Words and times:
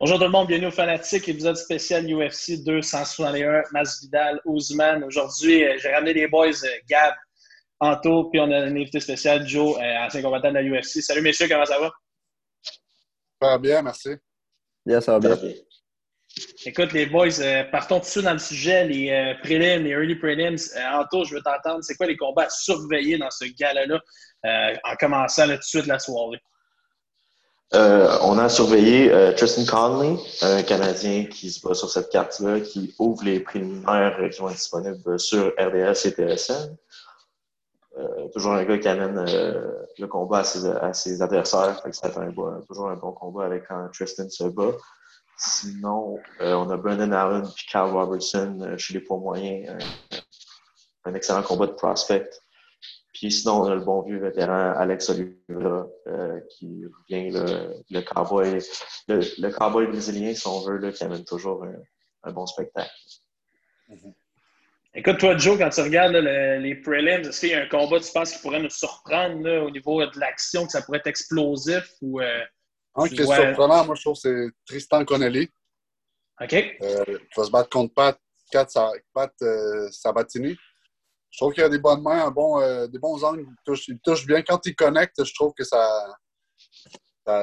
Bonjour 0.00 0.16
tout 0.16 0.26
le 0.26 0.30
monde, 0.30 0.46
bienvenue 0.46 0.68
au 0.68 0.70
Fanatique, 0.70 1.28
épisode 1.28 1.56
spécial 1.56 2.04
UFC 2.06 2.62
261, 2.64 3.64
Masvidal, 3.72 4.40
Ousmane. 4.44 5.02
Aujourd'hui, 5.02 5.64
euh, 5.64 5.76
j'ai 5.82 5.92
ramené 5.92 6.14
les 6.14 6.28
boys 6.28 6.46
euh, 6.46 6.68
Gab, 6.88 7.14
Anto, 7.80 8.30
puis 8.30 8.38
on 8.38 8.48
a 8.52 8.58
un 8.58 8.76
invité 8.76 9.00
spécial, 9.00 9.44
Joe, 9.48 9.76
euh, 9.76 10.06
ancien 10.06 10.22
combattant 10.22 10.50
de 10.50 10.54
la 10.54 10.62
UFC. 10.62 11.02
Salut 11.02 11.20
messieurs, 11.20 11.48
comment 11.48 11.64
ça 11.64 11.80
va? 11.80 11.90
Ça 13.42 13.48
va 13.48 13.58
bien, 13.58 13.82
merci. 13.82 14.10
Bien, 14.86 15.00
ça 15.00 15.18
va 15.18 15.34
bien. 15.34 15.52
Écoute, 16.64 16.92
les 16.92 17.06
boys, 17.06 17.64
partons 17.72 17.98
tout 17.98 18.04
de 18.04 18.10
suite 18.10 18.24
dans 18.24 18.34
le 18.34 18.38
sujet, 18.38 18.84
les 18.84 19.34
prélims, 19.42 19.82
les 19.82 19.90
early 19.90 20.14
prelims. 20.14 20.58
Anto, 20.92 21.24
je 21.24 21.34
veux 21.34 21.42
t'entendre, 21.42 21.82
c'est 21.82 21.96
quoi 21.96 22.06
les 22.06 22.16
combats 22.16 22.44
à 22.44 22.50
surveiller 22.50 23.18
dans 23.18 23.32
ce 23.32 23.46
gala-là 23.46 24.00
en 24.84 24.94
commençant 24.94 25.48
tout 25.48 25.56
de 25.56 25.62
suite 25.62 25.86
la 25.86 25.98
soirée? 25.98 26.38
Euh, 27.74 28.16
on 28.22 28.38
a 28.38 28.48
surveillé 28.48 29.12
euh, 29.12 29.32
Tristan 29.32 29.66
Conley, 29.66 30.16
un 30.40 30.62
Canadien 30.62 31.26
qui 31.26 31.50
se 31.50 31.66
bat 31.66 31.74
sur 31.74 31.90
cette 31.90 32.08
carte-là, 32.08 32.60
qui 32.60 32.94
ouvre 32.98 33.22
les 33.24 33.40
préliminaires 33.40 34.16
qui 34.32 34.40
vont 34.40 34.48
être 34.48 34.56
disponibles 34.56 35.20
sur 35.20 35.48
RDS 35.58 36.06
et 36.06 36.10
TSN. 36.10 36.76
Euh, 37.98 38.28
toujours 38.32 38.52
un 38.54 38.64
gars 38.64 38.78
qui 38.78 38.88
amène 38.88 39.22
le 39.98 40.06
combat 40.06 40.38
à 40.80 40.94
ses, 40.94 41.20
adversaires. 41.20 41.82
Fait 41.82 41.90
que 41.90 41.96
ça 41.96 42.10
un, 42.16 42.32
toujours 42.62 42.88
un 42.88 42.96
bon 42.96 43.12
combat 43.12 43.44
avec 43.44 43.68
quand 43.68 43.88
Tristan 43.92 44.30
se 44.30 44.44
bat. 44.44 44.72
Sinon, 45.36 46.18
on 46.40 46.70
a 46.70 46.76
Brendan 46.76 47.12
Allen 47.12 47.44
et 47.44 47.70
Carl 47.70 47.92
Robertson 47.92 48.74
chez 48.76 48.94
les 48.94 49.00
poids 49.00 49.18
moyens. 49.18 49.76
Un 51.04 51.14
excellent 51.14 51.42
combat 51.42 51.66
de 51.66 51.72
prospect. 51.72 52.28
Puis 53.18 53.32
sinon, 53.32 53.62
on 53.62 53.64
a 53.64 53.74
le 53.74 53.80
bon 53.80 54.02
vieux 54.02 54.18
vétéran 54.18 54.74
Alex 54.76 55.10
Oliveira, 55.10 55.88
euh, 56.06 56.40
qui 56.50 56.84
vient 57.08 57.28
le, 57.30 57.74
le 57.90 58.00
cowboy, 58.02 58.60
le, 59.08 59.20
le, 59.38 59.50
cowboy 59.50 59.88
brésilien, 59.88 60.34
si 60.34 60.46
on 60.46 60.60
veut, 60.60 60.76
là, 60.76 60.92
qui 60.92 61.02
amène 61.02 61.24
toujours 61.24 61.64
un, 62.22 62.32
bon 62.32 62.46
spectacle. 62.46 62.92
Écoute, 64.94 65.18
toi, 65.18 65.36
Joe, 65.36 65.58
quand 65.58 65.70
tu 65.70 65.80
regardes 65.80 66.14
les 66.14 66.76
prelims, 66.76 67.22
est-ce 67.22 67.40
qu'il 67.40 67.48
y 67.48 67.54
a 67.54 67.62
un 67.62 67.68
combat, 67.68 67.98
tu 67.98 68.12
penses, 68.12 68.34
qui 68.34 68.38
pourrait 68.40 68.62
nous 68.62 68.70
surprendre 68.70 69.42
là, 69.42 69.64
au 69.64 69.70
niveau 69.70 70.04
de 70.04 70.20
l'action, 70.20 70.66
que 70.66 70.70
ça 70.70 70.82
pourrait 70.82 70.98
être 70.98 71.08
explosif? 71.08 71.90
Ou, 72.00 72.20
euh, 72.20 72.44
un 72.94 73.08
qui 73.08 73.20
est 73.20 73.24
surprenant, 73.24 73.84
moi, 73.84 73.96
je 73.96 74.02
trouve, 74.02 74.16
c'est 74.16 74.48
Tristan 74.64 75.04
Connelly. 75.04 75.48
OK. 76.40 76.54
Euh, 76.54 77.04
qui 77.04 77.36
va 77.36 77.44
se 77.44 77.50
battre 77.50 77.70
contre 77.70 77.94
Pat, 77.94 78.20
Pat 79.12 79.32
euh, 79.42 79.90
Sabatini. 79.90 80.56
Je 81.30 81.38
trouve 81.38 81.52
qu'il 81.52 81.62
a 81.62 81.68
des 81.68 81.78
bonnes 81.78 82.02
mains, 82.02 82.26
un 82.26 82.30
bon, 82.30 82.60
euh, 82.60 82.86
des 82.86 82.98
bons 82.98 83.22
angles. 83.22 83.46
Il 83.88 83.98
touche, 84.00 84.26
bien. 84.26 84.42
Quand 84.42 84.64
il 84.64 84.74
connecte, 84.74 85.22
je 85.22 85.34
trouve 85.34 85.52
que 85.52 85.64
ça, 85.64 85.86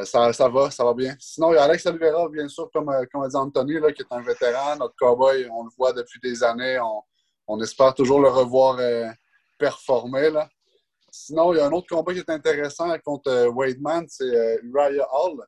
ça, 0.03 0.33
ça, 0.33 0.49
va, 0.49 0.71
ça 0.71 0.83
va 0.83 0.93
bien. 0.93 1.15
Sinon, 1.19 1.51
il 1.51 1.55
y 1.55 1.57
a 1.59 1.63
Alex 1.63 1.85
Oliveira, 1.85 2.27
bien 2.29 2.47
sûr, 2.47 2.69
comme, 2.73 2.89
euh, 2.89 3.05
comme 3.11 3.23
a 3.23 3.27
dit 3.27 3.35
Anthony, 3.35 3.79
là, 3.79 3.91
qui 3.91 4.01
est 4.01 4.11
un 4.11 4.21
vétéran, 4.21 4.75
notre 4.77 4.95
cowboy. 4.97 5.47
On 5.51 5.63
le 5.63 5.69
voit 5.77 5.93
depuis 5.93 6.19
des 6.19 6.43
années. 6.43 6.79
On, 6.79 7.03
on 7.47 7.61
espère 7.61 7.93
toujours 7.93 8.19
le 8.19 8.29
revoir 8.29 8.79
euh, 8.79 9.07
performer. 9.59 10.31
Là. 10.31 10.49
Sinon, 11.11 11.53
il 11.53 11.57
y 11.57 11.59
a 11.59 11.67
un 11.67 11.71
autre 11.71 11.87
combat 11.87 12.13
qui 12.13 12.19
est 12.19 12.29
intéressant 12.29 12.91
contre 13.05 13.47
Wademan, 13.47 14.05
c'est 14.09 14.59
Uriah 14.63 15.07
Hall. 15.13 15.45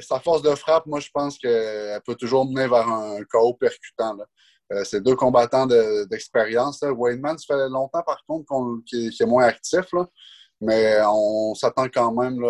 sa 0.00 0.20
force 0.20 0.40
de 0.40 0.54
frappe, 0.54 0.86
moi, 0.86 1.00
je 1.00 1.10
pense 1.12 1.36
qu'elle 1.36 2.00
peut 2.06 2.14
toujours 2.14 2.46
mener 2.46 2.68
vers 2.68 2.88
un 2.88 3.22
KO 3.24 3.54
percutant. 3.54 4.14
Là. 4.14 4.24
Euh, 4.70 4.84
c'est 4.84 5.02
deux 5.02 5.16
combattants 5.16 5.66
d'expérience. 5.66 6.82
Wayne 6.82 7.20
Man, 7.20 7.38
ça 7.38 7.54
fait 7.54 7.68
longtemps, 7.68 8.02
par 8.02 8.24
contre, 8.26 8.46
qu'il 8.86 9.08
est, 9.08 9.26
moins 9.26 9.44
actif. 9.44 9.86
mais 10.60 10.98
on 11.06 11.54
s'attend 11.54 11.88
quand 11.88 12.12
même 12.12 12.42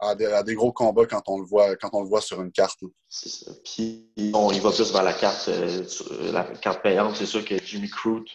à, 0.00 0.14
des, 0.14 0.54
gros 0.54 0.72
combats 0.72 1.06
quand 1.06 1.22
on 1.28 1.38
le 1.38 1.44
voit, 1.44 1.76
quand 1.76 1.90
on 1.92 2.02
le 2.02 2.08
voit 2.08 2.20
sur 2.20 2.40
une 2.40 2.52
carte. 2.52 2.78
C'est 3.08 3.28
ça. 3.28 3.52
Puis, 3.64 4.08
bon, 4.16 4.50
il 4.52 4.60
va 4.60 4.70
plus 4.70 4.92
vers 4.92 5.02
la 5.02 5.12
carte, 5.12 5.48
euh, 5.48 5.84
la 6.32 6.44
carte 6.44 6.82
payante. 6.82 7.16
C'est 7.16 7.26
sûr 7.26 7.44
que 7.44 7.58
Jimmy 7.58 7.88
Crute, 7.88 8.30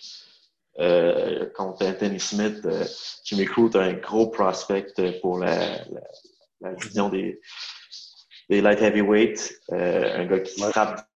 euh, 0.80 1.50
contre 1.56 1.86
Anthony 1.86 2.19
Smith, 2.19 2.68
Jimmy 3.24 3.46
Crute 3.46 3.75
a 3.75 3.81
un 3.81 3.94
gros 3.94 4.28
prospect 4.28 4.94
pour 5.22 5.40
la, 5.40 5.84
vision 6.80 7.09
des, 7.09 7.40
des 8.50 8.62
light 8.62 8.81
heavyweight. 8.81 9.59
un 9.69 10.25
gars 10.25 10.40
qui 10.40 10.62
frappe 10.62 11.08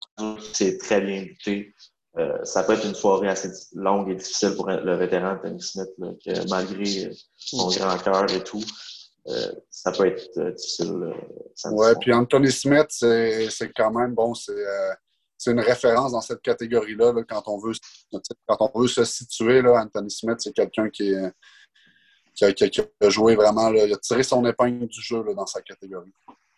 c'est 0.54 0.78
très 0.78 1.02
bien 1.02 1.24
buté. 1.24 1.74
Euh, 2.18 2.44
ça 2.44 2.64
peut 2.64 2.74
être 2.74 2.86
une 2.86 2.96
soirée 2.96 3.28
assez 3.28 3.50
longue 3.74 4.10
et 4.10 4.16
difficile 4.16 4.56
pour 4.56 4.68
le 4.68 4.96
vétéran 4.96 5.34
Anthony 5.34 5.62
Smith, 5.62 5.90
que 6.00 6.50
malgré 6.50 7.12
son 7.36 7.70
grand 7.70 7.98
cœur 8.00 8.32
et 8.32 8.44
tout, 8.44 8.64
euh, 9.28 9.52
ça 9.70 9.92
peut 9.92 10.08
être 10.08 10.38
euh, 10.38 10.52
difficile. 10.52 11.14
oui, 11.72 11.88
puis 12.02 12.14
Anthony 12.14 12.52
Smith, 12.52 12.88
c'est 12.90 13.72
quand 13.76 13.92
même 13.92 14.16
bon, 14.16 14.34
c'est 14.34 15.52
une 15.52 15.60
référence 15.60 16.14
dans 16.14 16.22
cette 16.22 16.42
catégorie-là 16.42 17.14
quand, 17.30 17.44
on 17.48 17.60
veut, 17.60 17.74
quand 18.48 18.72
on 18.74 18.80
veut 18.80 18.88
se 18.88 19.04
situer. 19.04 19.62
Là, 19.62 19.84
Anthony 19.84 20.10
Smith, 20.10 20.38
c'est 20.40 20.54
quelqu'un 20.54 20.90
qui, 20.90 21.14
qui, 22.34 22.46
a, 22.46 23.10
joué 23.10 23.36
vraiment, 23.36 23.72
il 23.72 23.94
a 23.94 23.98
tiré 23.98 24.24
son 24.24 24.44
épingle 24.46 24.88
du 24.88 25.02
jeu 25.02 25.24
dans 25.36 25.46
sa 25.46 25.62
catégorie. 25.62 26.14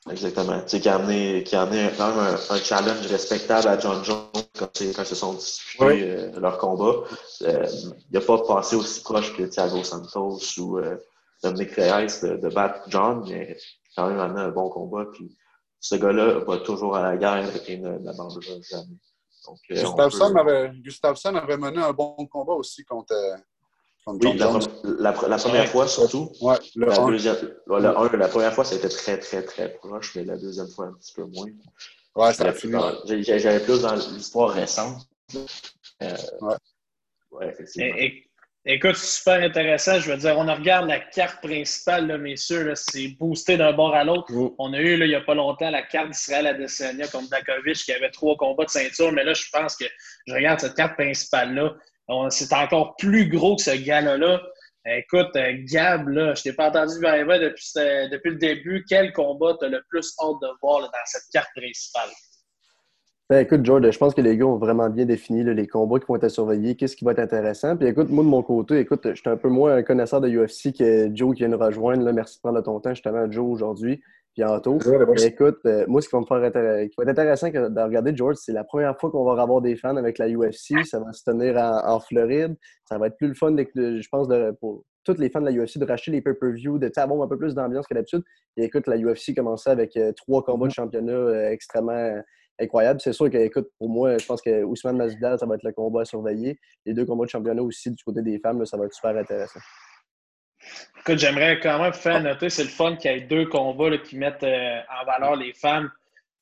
Exactement. 0.09 0.61
Tu 0.61 0.69
sais, 0.69 0.79
qui 0.79 0.89
a 0.89 0.95
amené, 0.95 1.43
qui 1.43 1.55
a 1.55 1.63
amené 1.63 1.89
quand 1.97 2.15
même 2.15 2.37
un, 2.49 2.57
challenge 2.57 3.05
respectable 3.07 3.67
à 3.67 3.77
John 3.77 4.03
Jones 4.03 4.29
quand, 4.57 4.71
quand 4.71 4.79
ils 4.79 5.05
se 5.05 5.15
sont 5.15 5.33
disputés 5.33 6.03
euh, 6.03 6.39
leur 6.39 6.57
combat. 6.57 7.03
Euh, 7.41 7.65
il 8.09 8.13
n'a 8.13 8.21
pas 8.21 8.37
passé 8.43 8.75
aussi 8.75 9.01
proche 9.01 9.35
que 9.35 9.43
Thiago 9.43 9.83
Santos 9.83 10.39
ou 10.57 10.77
euh, 10.77 10.95
Dominique 11.43 11.71
Reyes 11.71 12.21
de, 12.23 12.37
de, 12.37 12.49
battre 12.49 12.81
John, 12.87 13.25
mais 13.27 13.57
quand 13.95 14.07
même 14.07 14.19
amené 14.19 14.41
un 14.41 14.51
bon 14.51 14.69
combat. 14.69 15.05
Puis 15.11 15.35
ce 15.81 15.95
gars-là 15.95 16.39
va 16.45 16.57
toujours 16.57 16.95
à 16.95 17.01
la 17.01 17.17
guerre 17.17 17.49
et 17.67 17.77
ne 17.77 17.97
n'abandonnera 17.99 18.61
jamais. 18.69 18.97
Donc, 19.47 19.59
euh, 19.71 19.81
Gustafsson, 19.81 20.35
avait, 20.35 20.71
Gustafsson 20.75 21.35
avait 21.35 21.57
mené 21.57 21.81
un 21.81 21.93
bon 21.93 22.15
combat 22.27 22.53
aussi 22.53 22.83
contre, 22.83 23.15
oui, 24.07 24.37
la, 24.97 25.37
première 25.37 25.67
fois 25.67 25.87
surtout. 25.87 26.31
Ouais, 26.41 26.55
le 26.75 26.87
la, 26.87 26.97
deuxième, 26.97 27.35
le 27.67 28.17
la 28.17 28.27
première 28.27 28.53
fois, 28.53 28.65
c'était 28.65 28.89
très, 28.89 29.19
très, 29.19 29.43
très 29.43 29.69
proche, 29.73 30.15
mais 30.15 30.23
la 30.23 30.37
deuxième 30.37 30.67
fois, 30.67 30.87
un 30.87 30.93
petit 30.93 31.13
peu 31.13 31.23
moins. 31.23 31.47
Ouais, 32.15 32.33
ça. 32.33 32.51
J'avais 33.05 33.59
plus 33.59 33.81
dans 33.81 33.95
l'histoire 33.95 34.51
récente. 34.51 35.07
Euh, 36.01 36.15
ouais. 36.41 36.55
ouais 37.31 37.49
effectivement. 37.49 37.95
écoute, 38.65 38.95
super 38.95 39.43
intéressant. 39.43 39.99
Je 39.99 40.11
veux 40.11 40.17
dire, 40.17 40.37
on 40.37 40.53
regarde 40.53 40.87
la 40.87 40.99
carte 40.99 41.41
principale, 41.41 42.07
là, 42.07 42.17
messieurs. 42.17 42.73
C'est 42.75 43.09
boosté 43.19 43.57
d'un 43.57 43.73
bord 43.73 43.93
à 43.93 44.03
l'autre. 44.03 44.33
On 44.57 44.73
a 44.73 44.79
eu, 44.79 44.97
là, 44.97 45.05
il 45.05 45.09
n'y 45.09 45.15
a 45.15 45.21
pas 45.21 45.35
longtemps, 45.35 45.69
la 45.69 45.83
carte 45.83 46.09
d'Israël 46.09 46.47
Adesanya 46.47 47.07
contre 47.07 47.29
Dakovic 47.29 47.77
qui 47.77 47.93
avait 47.93 48.11
trois 48.11 48.35
combats 48.37 48.65
de 48.65 48.69
ceinture. 48.69 49.11
Mais 49.11 49.23
là, 49.23 49.33
je 49.33 49.45
pense 49.51 49.75
que 49.75 49.85
je 50.25 50.33
regarde 50.33 50.59
cette 50.59 50.75
carte 50.75 50.95
principale-là. 50.95 51.75
C'est 52.29 52.53
encore 52.53 52.95
plus 52.97 53.29
gros 53.29 53.55
que 53.55 53.61
ce 53.61 53.75
gala-là. 53.75 54.41
Écoute, 54.85 55.35
euh, 55.35 55.53
Gab, 55.71 56.07
là, 56.07 56.33
je 56.33 56.43
t'ai 56.43 56.53
pas 56.53 56.69
entendu 56.69 56.95
depuis, 56.95 58.09
depuis 58.11 58.31
le 58.31 58.37
début. 58.37 58.85
Quel 58.87 59.13
combat 59.13 59.55
tu 59.59 59.65
as 59.65 59.69
le 59.69 59.81
plus 59.89 60.15
hâte 60.19 60.37
de 60.41 60.47
voir 60.61 60.81
dans 60.81 60.89
cette 61.05 61.29
carte 61.31 61.49
principale? 61.55 62.09
Ben, 63.29 63.41
écoute, 63.41 63.63
George, 63.63 63.91
je 63.91 63.97
pense 63.97 64.15
que 64.15 64.21
les 64.21 64.35
gars 64.37 64.45
ont 64.45 64.57
vraiment 64.57 64.89
bien 64.89 65.05
défini 65.05 65.43
les 65.43 65.67
combats 65.67 65.99
qui 65.99 66.07
vont 66.07 66.15
être 66.15 66.29
surveillés, 66.29 66.75
qu'est-ce 66.75 66.95
qui 66.95 67.05
va 67.05 67.11
être 67.11 67.19
intéressant. 67.19 67.77
Puis 67.77 67.87
écoute, 67.87 68.09
moi 68.09 68.23
de 68.23 68.29
mon 68.29 68.41
côté, 68.41 68.79
écoute, 68.79 69.01
je 69.03 69.19
suis 69.19 69.29
un 69.29 69.37
peu 69.37 69.49
moins 69.49 69.75
un 69.75 69.83
connaisseur 69.83 70.19
de 70.21 70.29
UFC 70.29 70.75
que 70.75 71.11
Joe 71.13 71.35
qui 71.35 71.43
vient 71.43 71.49
nous 71.49 71.63
rejoindre. 71.63 72.11
Merci 72.11 72.37
de 72.37 72.41
prendre 72.41 72.61
ton 72.61 72.79
temps 72.79 72.93
justement, 72.95 73.29
Joe, 73.29 73.45
aujourd'hui 73.45 74.01
bientôt. 74.35 74.79
écoute, 75.23 75.59
euh, 75.65 75.85
moi, 75.87 76.01
ce 76.01 76.09
qui 76.09 76.15
va 76.15 76.21
me 76.21 76.25
faire 76.25 76.51
qui 76.89 76.95
va 76.97 77.03
être 77.03 77.09
intéressant 77.09 77.49
de 77.49 77.81
regarder 77.81 78.15
George, 78.15 78.37
c'est 78.39 78.53
la 78.53 78.63
première 78.63 78.97
fois 78.99 79.11
qu'on 79.11 79.23
va 79.23 79.41
avoir 79.41 79.61
des 79.61 79.75
fans 79.75 79.95
avec 79.95 80.17
la 80.17 80.29
UFC. 80.29 80.83
Ça 80.85 80.99
va 80.99 81.11
se 81.11 81.23
tenir 81.23 81.57
en, 81.57 81.99
Floride. 81.99 82.55
Ça 82.85 82.97
va 82.97 83.07
être 83.07 83.17
plus 83.17 83.27
le 83.27 83.33
fun, 83.33 83.55
je 83.55 84.07
pense, 84.09 84.27
pour 84.59 84.83
tous 85.03 85.17
les 85.17 85.29
fans 85.29 85.41
de 85.41 85.49
la 85.49 85.51
UFC 85.51 85.77
de 85.77 85.85
racheter 85.85 86.11
les 86.11 86.21
pay-per-view, 86.21 86.77
de 86.77 86.91
avoir 86.97 87.23
un 87.23 87.27
peu 87.27 87.37
plus 87.37 87.55
d'ambiance 87.55 87.87
que 87.87 87.93
d'habitude. 87.93 88.23
Et 88.57 88.65
écoute, 88.65 88.87
la 88.87 88.97
UFC 88.97 89.33
commençait 89.35 89.69
avec 89.69 89.95
euh, 89.97 90.11
trois 90.13 90.43
combats 90.43 90.67
de 90.67 90.71
mm-hmm. 90.71 90.75
championnat 90.75 91.13
euh, 91.13 91.49
extrêmement 91.49 92.21
incroyables. 92.59 92.99
C'est 93.01 93.13
sûr 93.13 93.29
que, 93.29 93.37
écoute, 93.37 93.69
pour 93.77 93.89
moi, 93.89 94.17
je 94.17 94.25
pense 94.25 94.41
que 94.41 94.63
Ousmane 94.63 94.97
Masvidal, 94.97 95.39
ça 95.39 95.45
va 95.45 95.55
être 95.55 95.63
le 95.63 95.71
combat 95.71 96.01
à 96.01 96.05
surveiller. 96.05 96.59
Les 96.85 96.93
deux 96.93 97.05
combats 97.05 97.25
de 97.25 97.29
championnat 97.29 97.63
aussi 97.63 97.91
du 97.91 98.03
côté 98.03 98.21
des 98.21 98.39
femmes, 98.39 98.65
ça 98.65 98.77
va 98.77 98.85
être 98.85 98.93
super 98.93 99.15
intéressant. 99.15 99.59
Écoute, 100.99 101.19
j'aimerais 101.19 101.59
quand 101.59 101.81
même 101.81 101.93
faire 101.93 102.21
noter, 102.21 102.49
c'est 102.49 102.63
le 102.63 102.69
fun 102.69 102.95
qu'il 102.95 103.11
y 103.11 103.13
ait 103.13 103.21
deux 103.21 103.45
combats 103.45 103.97
qui 103.97 104.17
mettent 104.17 104.43
euh, 104.43 104.79
en 105.01 105.05
valeur 105.05 105.35
les 105.35 105.53
femmes. 105.53 105.89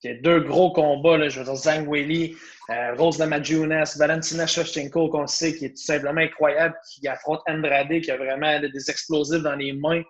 Il 0.04 0.12
y 0.12 0.14
a 0.14 0.22
deux 0.22 0.42
gros 0.42 0.72
combats, 0.72 1.18
là, 1.18 1.30
je 1.30 1.40
veux 1.40 1.46
dire, 1.46 1.56
Zhang 1.56 1.88
Weili, 1.88 2.36
euh, 2.70 2.94
Rose 2.96 3.18
Namajunas, 3.18 3.96
Valentina 3.98 4.46
Shevchenko, 4.46 5.10
qu'on 5.10 5.26
sait, 5.26 5.56
qui 5.56 5.66
est 5.66 5.70
tout 5.70 5.84
simplement 5.84 6.22
incroyable, 6.22 6.76
qui 6.92 7.08
affronte 7.08 7.42
Andrade, 7.48 8.02
qui 8.02 8.12
a 8.12 8.18
vraiment 8.18 8.60
des 8.60 8.90
explosifs 8.90 9.42
dans 9.42 9.56
les 9.56 9.74
mains. 9.74 10.04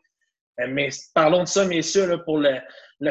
Euh, 0.59 0.67
mais 0.69 0.89
parlons 1.13 1.43
de 1.43 1.47
ça, 1.47 1.65
messieurs, 1.65 2.21
pour 2.25 2.39
le, 2.39 2.59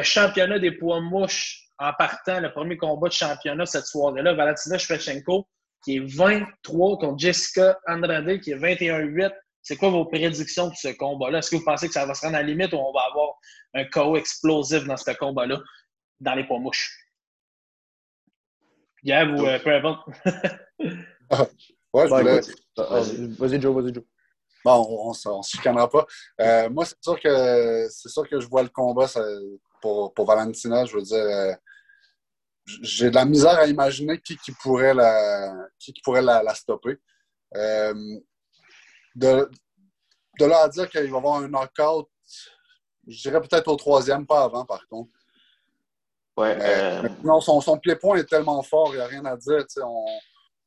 championnat 0.01 0.59
des 0.59 0.71
poids 0.71 1.01
mouches 1.01 1.63
en 1.79 1.93
partant, 1.93 2.39
le 2.39 2.51
premier 2.51 2.77
combat 2.77 3.07
de 3.07 3.13
championnat 3.13 3.65
cette 3.65 3.85
soirée-là, 3.85 4.33
Valentina 4.33 4.77
Shevchenko, 4.77 5.47
qui 5.83 5.97
est 5.97 6.15
23 6.15 6.97
contre 6.99 7.19
Jessica 7.19 7.77
Andrade, 7.87 8.39
qui 8.39 8.51
est 8.51 8.57
21-8. 8.57 9.31
C'est 9.67 9.75
quoi 9.75 9.89
vos 9.89 10.05
prédictions 10.05 10.69
pour 10.69 10.77
ce 10.77 10.87
combat-là? 10.95 11.39
Est-ce 11.39 11.51
que 11.51 11.57
vous 11.57 11.65
pensez 11.65 11.87
que 11.87 11.93
ça 11.93 12.05
va 12.05 12.13
se 12.13 12.21
rendre 12.21 12.37
à 12.37 12.41
la 12.41 12.47
limite 12.47 12.71
ou 12.71 12.77
on 12.77 12.93
va 12.93 13.01
avoir 13.01 13.33
un 13.73 13.83
KO 13.83 14.15
explosif 14.15 14.85
dans 14.85 14.95
ce 14.95 15.11
combat-là? 15.11 15.59
dans 16.21 16.33
les 16.35 16.45
poids 16.47 16.57
mouches? 16.59 16.97
Gab 19.03 19.29
ou 19.37 19.45
euh, 19.45 19.59
peu 19.59 19.75
importe. 19.75 20.07
ouais, 20.79 22.07
je 22.07 22.09
Ben, 22.09 22.21
voulais- 22.21 22.41
ah, 22.77 23.01
Vas-y, 23.37 23.61
Joe, 23.61 23.75
vas-y, 23.75 23.93
Joe. 23.93 24.03
Bon, 24.63 24.85
on, 24.89 25.09
on, 25.09 25.13
se- 25.13 25.27
on 25.27 25.41
se 25.43 25.57
chicanera 25.57 25.89
pas. 25.89 26.05
Euh, 26.39 26.69
moi, 26.69 26.85
c'est 26.85 26.95
sûr 27.01 27.19
que 27.19 27.87
c'est 27.89 28.09
sûr 28.09 28.27
que 28.27 28.39
je 28.39 28.47
vois 28.47 28.63
le 28.63 28.69
combat 28.69 29.07
ça, 29.09 29.21
pour, 29.81 30.13
pour 30.13 30.25
Valentina. 30.25 30.85
Je 30.85 30.95
veux 30.95 31.01
dire, 31.03 31.17
euh, 31.17 31.53
j'ai 32.65 33.09
de 33.09 33.15
la 33.15 33.25
misère 33.25 33.59
à 33.59 33.65
imaginer 33.67 34.17
qui, 34.21 34.37
qui 34.37 34.53
pourrait 34.63 34.93
la 34.93 35.53
qui, 35.77 35.91
qui 35.91 36.01
pourrait 36.01 36.21
la, 36.21 36.41
la 36.41 36.55
stopper. 36.55 36.95
Euh, 37.55 37.93
de, 39.17 39.49
de 40.39 40.45
là 40.45 40.63
à 40.63 40.69
dire 40.69 40.89
qu'il 40.89 41.01
va 41.01 41.07
y 41.07 41.15
avoir 41.15 41.37
un 41.37 41.47
knockout, 41.47 42.07
je 43.07 43.21
dirais 43.21 43.41
peut-être 43.41 43.67
au 43.67 43.75
troisième, 43.75 44.25
pas 44.25 44.43
avant, 44.43 44.65
par 44.65 44.87
contre. 44.87 45.11
Ouais, 46.37 46.55
Mais, 46.55 46.63
euh, 46.65 47.01
mais 47.03 47.09
non, 47.23 47.41
son, 47.41 47.59
son 47.61 47.77
pied-point 47.77 48.17
est 48.17 48.29
tellement 48.29 48.61
fort, 48.61 48.89
il 48.93 48.97
n'y 48.97 49.01
a 49.01 49.07
rien 49.07 49.25
à 49.25 49.35
dire. 49.35 49.65
On, 49.81 50.05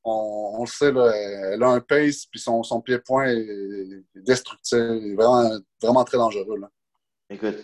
on, 0.02 0.54
on 0.58 0.60
le 0.62 0.66
sait, 0.66 0.90
là, 0.90 1.12
elle 1.14 1.62
a 1.62 1.68
un 1.68 1.80
pace, 1.80 2.26
puis 2.26 2.40
son, 2.40 2.62
son 2.64 2.80
pied-point 2.80 3.26
est, 3.26 4.02
est 4.16 4.22
destructif, 4.22 4.78
vraiment, 5.14 5.58
vraiment 5.80 6.04
très 6.04 6.18
dangereux. 6.18 6.58
Là. 6.58 6.68
écoute, 7.28 7.56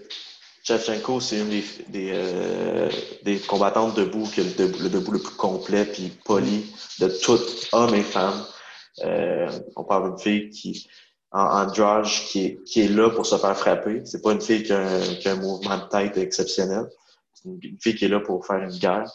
Shevchenko, 0.63 1.21
c'est 1.21 1.41
une 1.41 1.49
des, 1.49 1.65
des, 1.89 2.11
euh, 2.13 2.91
des 3.23 3.41
combattantes 3.41 3.97
debout 3.97 4.25
qui 4.25 4.41
a 4.41 4.45
le 4.45 4.51
debout, 4.51 4.83
le 4.83 4.91
debout 4.91 5.13
le 5.13 5.21
plus 5.21 5.37
complet 5.37 5.85
puis 5.85 6.11
poli 6.25 6.73
de 7.01 7.09
toutes 7.09 7.69
hommes 7.73 7.95
et 7.95 8.03
femmes. 8.03 8.45
Euh, 9.05 9.51
on 9.77 9.85
parle 9.85 10.09
d'une 10.11 10.19
fille 10.19 10.51
qui, 10.51 10.89
en, 11.31 11.41
en 11.41 11.67
drage, 11.67 12.27
qui 12.27 12.45
est, 12.47 12.63
qui 12.65 12.83
est 12.83 12.89
là 12.89 13.11
pour 13.11 13.27
se 13.27 13.37
faire 13.37 13.57
frapper. 13.57 14.03
C'est 14.05 14.23
pas 14.23 14.33
une 14.33 14.41
fille 14.41 14.63
qui 14.63 14.73
a, 14.73 14.81
un, 14.81 15.01
qui 15.01 15.29
a 15.29 15.33
un 15.33 15.37
mouvement 15.37 15.79
de 15.79 15.89
tête 15.89 16.17
exceptionnel. 16.17 16.87
C'est 17.35 17.49
une, 17.49 17.59
une 17.63 17.79
fille 17.81 17.95
qui 17.95 18.07
est 18.07 18.09
là 18.09 18.21
pour 18.21 18.47
faire 18.47 18.59
une 18.63 18.77
guerre. 18.79 19.11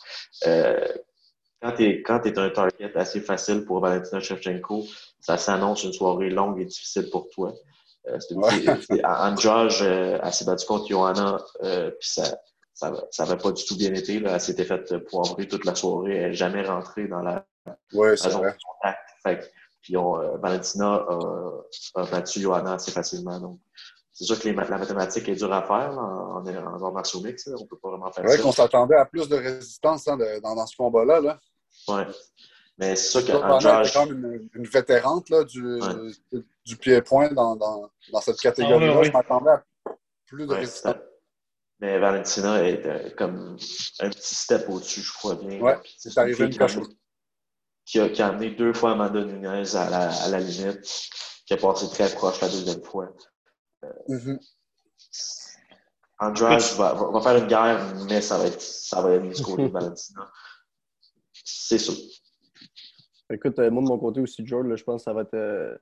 Euh, 0.46 0.88
quand 1.62 1.74
tu 1.76 1.84
es, 1.86 2.40
un 2.40 2.50
target 2.50 2.92
assez 2.96 3.22
facile 3.22 3.66
pour 3.66 3.80
Valentina 3.82 4.20
Shevchenko, 4.20 4.84
ça 5.20 5.38
s'annonce 5.38 5.84
une 5.84 5.94
soirée 5.94 6.30
longue 6.30 6.60
et 6.60 6.66
difficile 6.66 7.10
pour 7.12 7.30
toi. 7.30 7.54
Euh, 8.08 8.18
Ouais. 8.32 9.04
en 9.06 9.36
George, 9.38 9.84
euh, 9.84 10.18
elle 10.24 10.34
s'est 10.34 10.46
battue 10.46 10.66
contre 10.66 10.88
Johanna, 10.88 11.38
euh, 11.64 11.92
puis 11.92 12.10
ça 12.10 12.40
ça 12.74 12.92
ça 13.12 13.36
pas 13.36 13.52
du 13.52 13.64
tout 13.64 13.78
bien 13.78 13.94
été. 13.94 14.20
Là. 14.20 14.34
Elle 14.34 14.42
s'était 14.42 14.66
faite 14.66 14.98
poivrer 15.10 15.48
toute 15.48 15.66
la 15.66 15.76
soirée. 15.76 16.16
Elle 16.16 16.30
n'est 16.32 16.34
jamais 16.36 16.64
rentrée 16.64 17.08
dans 17.08 17.22
la, 17.22 17.46
zone 17.94 18.42
de 18.42 18.58
contact. 18.64 19.00
Fait 19.24 19.40
que- 19.40 19.46
puis 19.82 19.98
on, 19.98 20.20
euh, 20.20 20.38
Valentina 20.38 20.94
a, 20.94 21.20
a 21.96 22.06
battu 22.06 22.40
Johanna 22.42 22.74
assez 22.74 22.92
facilement. 22.92 23.40
Donc, 23.40 23.60
c'est 24.14 24.26
sûr 24.26 24.40
que 24.40 24.48
les, 24.50 24.54
la 24.54 24.66
mathématique 24.78 25.28
est 25.30 25.36
dure 25.36 25.52
à 25.54 25.62
faire 25.64 25.92
là, 25.94 26.02
en, 26.02 26.46
en, 26.46 26.96
en 26.96 27.22
mix. 27.24 27.48
là. 27.48 27.56
On 27.60 27.66
peut 27.66 27.78
pas 27.78 27.90
vraiment 27.90 28.12
faire 28.12 28.24
C'est 28.24 28.28
vrai 28.28 28.38
ça. 28.38 28.44
qu'on 28.44 28.52
s'attendait 28.52 28.96
à 28.98 29.06
plus 29.06 29.28
de 29.28 29.36
résistance 29.36 30.08
hein, 30.08 30.18
de- 30.18 30.40
dans, 30.42 30.54
dans 30.56 30.68
ce 30.68 30.76
combat-là. 30.76 31.20
Là. 31.22 31.40
Ouais. 31.88 32.06
Mais 32.78 32.96
c'est 32.96 33.22
sûr 33.22 33.26
qu'en 33.26 33.58
était 33.58 33.60
George, 33.62 33.94
quand 33.94 34.06
même 34.08 34.26
une, 34.36 34.50
une 34.54 34.68
vétérante 34.68 35.30
là, 35.30 35.44
du, 35.44 35.64
Ouais. 35.82 36.42
du 36.66 36.78
pied-point 36.78 37.32
dans, 37.32 37.56
dans, 37.56 37.90
dans 38.12 38.22
cette 38.22 38.40
catégorie-là. 38.40 38.92
Ah 38.94 38.96
oui, 38.96 39.00
oui. 39.02 39.08
Je 39.08 39.12
m'attendais 39.12 39.50
à 39.52 39.64
plus 40.26 40.46
de 40.46 40.52
Ouais, 40.52 40.60
résistance. 40.60 40.96
mais 41.80 42.00
Valentina 42.00 42.64
est 42.68 42.86
euh, 42.86 43.10
comme 43.18 43.58
un 44.00 44.10
petit 44.10 44.36
step 44.36 44.68
au-dessus, 44.70 45.02
je 45.02 45.14
crois 45.14 45.36
bien. 45.36 45.60
Ouais, 45.62 45.78
Puis 45.84 45.96
c'est 45.98 46.18
arrivé 46.18 46.36
fille 46.36 46.46
une 46.48 46.58
coche. 46.58 46.78
Qui 47.86 48.00
a, 48.00 48.10
qui 48.10 48.22
a 48.22 48.28
amené 48.28 48.52
deux 48.52 48.74
fois 48.74 48.92
Amanda 48.92 49.24
Nunez 49.26 49.76
à 49.76 49.90
la, 49.90 50.10
à 50.10 50.30
la 50.30 50.40
limite, 50.40 51.10
qui 51.46 51.54
a 51.54 51.58
passé 51.58 51.90
très 51.90 52.14
proche 52.14 52.40
la 52.40 52.48
deuxième 52.48 52.84
fois. 52.84 53.10
Mhm. 54.08 54.40
Andrade 56.20 56.62
va, 56.78 56.94
va, 56.94 57.10
va 57.10 57.22
faire 57.22 57.38
une 57.38 57.48
guerre, 57.48 57.96
mais 58.08 58.22
ça 58.22 58.38
va 58.38 58.46
être, 58.46 58.62
ça 58.62 59.02
va 59.02 59.14
être 59.14 59.28
du 59.28 59.42
côté 59.42 59.64
de 59.64 59.68
Valentina. 59.74 60.32
C'est 61.34 61.80
sûr. 61.80 61.96
Écoute, 63.32 63.58
euh, 63.60 63.72
moi 63.72 63.82
de 63.82 63.88
mon 63.88 63.98
côté 63.98 64.22
aussi, 64.22 64.46
George, 64.46 64.68
là, 64.68 64.76
je 64.76 64.84
pense 64.84 65.02
que 65.02 65.06
ça 65.06 65.14
va 65.14 65.22
être, 65.22 65.34
euh, 65.34 65.76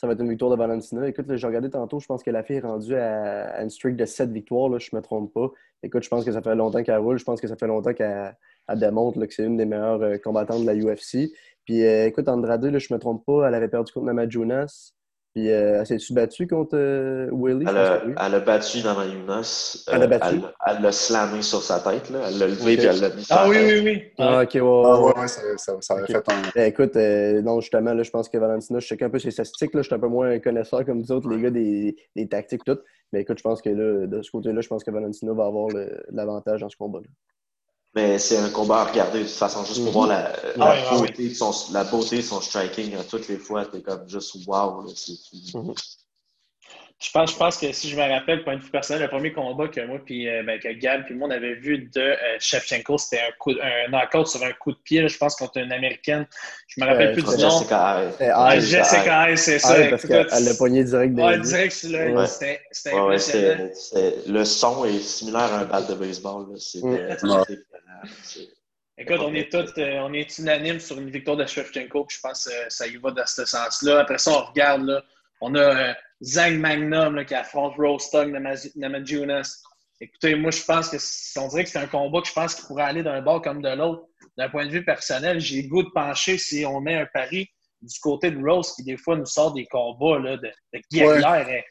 ça 0.00 0.06
va 0.06 0.14
être 0.14 0.20
une 0.20 0.30
victoire 0.30 0.50
de 0.50 0.56
Valentina. 0.56 1.06
Écoute, 1.06 1.26
j'ai 1.36 1.46
regardé 1.46 1.68
tantôt, 1.68 2.00
je 2.00 2.06
pense 2.06 2.22
que 2.22 2.30
la 2.30 2.42
fille 2.42 2.56
est 2.56 2.60
rendue 2.60 2.94
à, 2.94 3.62
une 3.62 3.68
streak 3.68 3.96
de 3.96 4.06
7 4.06 4.30
victoires, 4.30 4.70
là, 4.70 4.78
je 4.78 4.88
ne 4.94 4.96
me 4.96 5.02
trompe 5.02 5.30
pas. 5.30 5.50
Écoute, 5.82 6.02
je 6.02 6.08
pense 6.08 6.24
que 6.24 6.32
ça 6.32 6.40
fait 6.40 6.54
longtemps 6.54 6.82
qu'elle 6.82 6.96
roule, 6.96 7.18
je 7.18 7.24
pense 7.24 7.38
que 7.38 7.46
ça 7.46 7.54
fait 7.54 7.66
longtemps 7.66 7.92
qu'elle 7.92 8.34
elle 8.66 8.78
démontre 8.78 9.18
là, 9.18 9.26
que 9.26 9.34
c'est 9.34 9.44
une 9.44 9.58
des 9.58 9.66
meilleures 9.66 10.00
euh, 10.00 10.16
combattantes 10.16 10.62
de 10.62 10.66
la 10.66 10.74
UFC. 10.74 11.30
Puis 11.66 11.84
euh, 11.84 12.06
écoute, 12.06 12.30
Andrade, 12.30 12.64
là, 12.64 12.78
je 12.78 12.86
ne 12.90 12.96
me 12.96 12.98
trompe 12.98 13.26
pas, 13.26 13.46
elle 13.46 13.54
avait 13.54 13.68
perdu 13.68 13.92
contre 13.92 14.06
Namajunas. 14.06 14.94
Puis 15.34 15.48
euh, 15.48 15.78
elle 15.78 15.86
s'est-tu 15.86 16.12
battue 16.12 16.48
contre 16.48 16.70
euh, 16.74 17.28
Willie? 17.30 17.64
Elle 17.68 17.76
a, 17.76 17.98
que 17.98 18.06
oui. 18.08 18.14
elle 18.20 18.34
a 18.34 18.40
battu 18.40 18.82
dans 18.82 19.00
Younas. 19.04 19.84
Elle 19.92 20.02
a 20.02 20.06
battu? 20.08 20.34
Elle 20.34 20.42
elle 20.76 20.82
l'a 20.82 20.90
slamé 20.90 21.40
sur 21.42 21.62
sa 21.62 21.78
tête. 21.78 22.10
Là. 22.10 22.18
Elle 22.28 22.38
l'a 22.38 22.46
levé 22.48 22.74
Ok. 22.74 22.78
et 22.80 22.86
elle 22.86 23.00
l'a 23.00 23.08
mis 23.10 23.26
Ah 23.30 23.44
la 23.44 23.48
oui, 23.48 23.56
oui, 23.62 23.80
oui. 23.84 24.02
Ah, 24.18 24.42
ok, 24.42 24.54
ouais, 24.54 24.60
Ah, 24.60 24.64
ouais, 24.64 25.06
ouais, 25.06 25.12
ouais. 25.14 25.20
ouais, 25.20 25.28
ça, 25.28 25.40
ça, 25.56 25.80
ça 25.80 26.04
fait 26.04 26.16
un. 26.16 26.42
Ben, 26.56 26.64
écoute, 26.66 26.96
euh, 26.96 27.42
non, 27.42 27.60
justement, 27.60 27.94
là, 27.94 28.02
je 28.02 28.10
pense 28.10 28.28
que 28.28 28.38
Valentina, 28.38 28.80
je 28.80 28.86
check 28.86 29.02
un 29.02 29.10
peu 29.10 29.20
ses 29.20 29.30
statistiques. 29.30 29.72
Là, 29.72 29.82
je 29.82 29.86
suis 29.86 29.94
un 29.94 30.00
peu 30.00 30.08
moins 30.08 30.36
connaisseur 30.40 30.84
comme 30.84 31.00
vous 31.00 31.12
autres, 31.12 31.28
les 31.30 31.40
gars, 31.40 31.50
des, 31.50 31.94
des 32.16 32.28
tactiques 32.28 32.64
tout. 32.64 32.78
Mais 33.12 33.20
écoute, 33.20 33.38
je 33.38 33.42
pense 33.44 33.62
que 33.62 33.70
là, 33.70 34.06
de 34.08 34.22
ce 34.22 34.30
côté-là, 34.32 34.60
je 34.60 34.68
pense 34.68 34.82
que 34.82 34.90
Valentina 34.90 35.32
va 35.32 35.44
avoir 35.46 35.68
l'avantage 36.10 36.60
dans 36.60 36.68
ce 36.68 36.76
combat-là. 36.76 37.06
Mais 37.94 38.18
c'est 38.18 38.36
un 38.38 38.50
combat 38.50 38.82
à 38.82 38.84
regarder 38.84 39.18
de 39.20 39.24
toute 39.24 39.32
façon, 39.34 39.64
juste 39.64 39.78
pour 39.78 39.88
Mhm. 39.88 39.92
voir 39.92 40.06
la, 40.56 40.96
beauté 40.96 41.28
de 41.28 41.34
son, 41.34 41.52
la 41.72 41.82
beauté 41.84 42.18
de 42.18 42.22
son 42.22 42.40
striking. 42.40 42.94
à 42.96 43.02
Toutes 43.02 43.26
les 43.28 43.36
fois, 43.38 43.64
t'es 43.66 43.80
comme 43.80 44.08
juste 44.08 44.34
wow. 44.46 44.82
Là, 44.82 44.92
c'est- 44.94 45.54
Mhm. 45.56 45.74
Je 47.02 47.10
pense, 47.12 47.32
je 47.32 47.36
pense 47.38 47.56
que 47.56 47.72
si 47.72 47.88
je 47.88 47.96
me 47.96 48.02
rappelle, 48.02 48.44
point 48.44 48.56
de 48.58 48.62
vue 48.62 48.70
personnel, 48.70 49.00
le 49.04 49.08
premier 49.08 49.32
combat 49.32 49.68
que 49.68 49.80
moi, 49.86 49.98
puis 50.04 50.28
euh, 50.28 50.42
ben, 50.42 50.60
que 50.60 50.68
Gab, 50.74 51.06
puis 51.06 51.14
moi, 51.14 51.28
on 51.28 51.30
avait 51.30 51.54
vu 51.54 51.78
de 51.94 51.98
euh, 51.98 52.14
Shevchenko, 52.38 52.98
c'était 52.98 53.20
un, 53.20 53.32
coup, 53.38 53.52
un 53.52 53.88
knockout 53.90 54.26
sur 54.26 54.42
un 54.44 54.52
coup 54.52 54.72
de 54.72 54.76
pied, 54.84 55.00
là, 55.00 55.08
je 55.08 55.16
pense, 55.16 55.34
contre 55.34 55.56
une 55.56 55.72
américaine. 55.72 56.26
Je 56.68 56.78
me 56.78 56.86
rappelle 56.86 57.08
Euh, 57.08 57.12
plus 57.14 57.22
du 57.22 57.30
nom. 57.42 57.48
Jessica 57.50 57.96
Hay. 57.96 58.06
Ouais, 58.20 58.28
Hayes, 58.56 58.60
Jessica 58.60 59.22
Hayes, 59.30 59.38
c'est 59.38 59.58
ça. 59.58 59.68
Parce 59.88 60.04
Écoute, 60.04 60.28
qu'elle 60.28 60.44
l'a 60.44 60.54
pogné 60.54 60.84
direct 60.84 61.14
des 61.14 61.22
Ouais, 61.22 61.38
direct 61.40 61.72
sur. 61.72 61.88
Ouais. 61.90 62.26
C'était 62.26 62.60
c'était 62.70 62.90
Ouais, 62.94 63.00
ouais, 63.00 63.06
impressionnant. 63.14 63.70
c'est- 63.74 63.96
c'est- 63.96 64.28
le 64.28 64.44
son 64.44 64.84
est 64.84 65.00
similaire 65.00 65.40
à 65.54 65.58
un 65.60 65.64
balle 65.64 65.86
de 65.86 65.94
baseball. 65.94 66.48
là. 66.52 67.44
Écoute, 68.98 69.20
on 69.20 69.34
est 69.34 69.50
tous 69.50 69.72
euh, 69.78 69.98
on 70.00 70.12
est 70.12 70.38
unanime 70.38 70.78
sur 70.78 70.98
une 70.98 71.10
victoire 71.10 71.36
de 71.38 71.46
Shevchenko, 71.46 72.04
puis 72.04 72.16
je 72.16 72.20
pense 72.20 72.44
que 72.44 72.52
ça 72.68 72.86
y 72.86 72.96
va 72.96 73.10
dans 73.10 73.26
ce 73.26 73.46
sens-là. 73.46 74.00
Après 74.00 74.18
ça, 74.18 74.32
on 74.32 74.44
regarde, 74.44 74.82
là, 74.82 75.02
on 75.40 75.54
a 75.54 75.58
euh, 75.58 75.94
Zhang 76.22 76.58
Magnum 76.58 77.16
là, 77.16 77.24
qui 77.24 77.34
affronte 77.34 77.76
Rostog 77.76 78.30
Namajunas. 78.76 79.62
Écoutez, 80.02 80.34
moi, 80.34 80.50
je 80.50 80.62
pense 80.64 80.90
que 80.90 80.96
on 81.40 81.48
dirait 81.48 81.64
que 81.64 81.70
c'est 81.70 81.78
un 81.78 81.86
combat 81.86 82.20
que 82.20 82.28
je 82.28 82.32
pense 82.32 82.54
qu'il 82.54 82.66
pourrait 82.66 82.84
aller 82.84 83.02
d'un 83.02 83.22
bord 83.22 83.40
comme 83.40 83.62
de 83.62 83.70
l'autre. 83.70 84.04
D'un 84.36 84.48
point 84.48 84.66
de 84.66 84.70
vue 84.70 84.84
personnel, 84.84 85.40
j'ai 85.40 85.62
le 85.62 85.68
goût 85.68 85.82
de 85.82 85.90
pencher 85.90 86.36
si 86.36 86.64
on 86.66 86.80
met 86.80 86.94
un 86.94 87.06
pari 87.06 87.48
du 87.80 87.98
côté 88.00 88.30
de 88.30 88.42
Rose 88.42 88.74
qui, 88.74 88.84
des 88.84 88.96
fois, 88.96 89.16
nous 89.16 89.26
sort 89.26 89.54
des 89.54 89.66
combats 89.66 90.18
là, 90.18 90.36
de, 90.36 90.50
de 90.74 90.80
guerrière. 90.92 91.64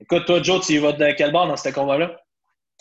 Écoute, 0.00 0.26
toi, 0.26 0.42
Joe, 0.42 0.64
tu 0.64 0.74
y 0.74 0.78
vas 0.78 0.92
de 0.92 1.12
quel 1.12 1.32
bord 1.32 1.46
dans 1.46 1.56
ce 1.56 1.70
combat-là? 1.70 2.18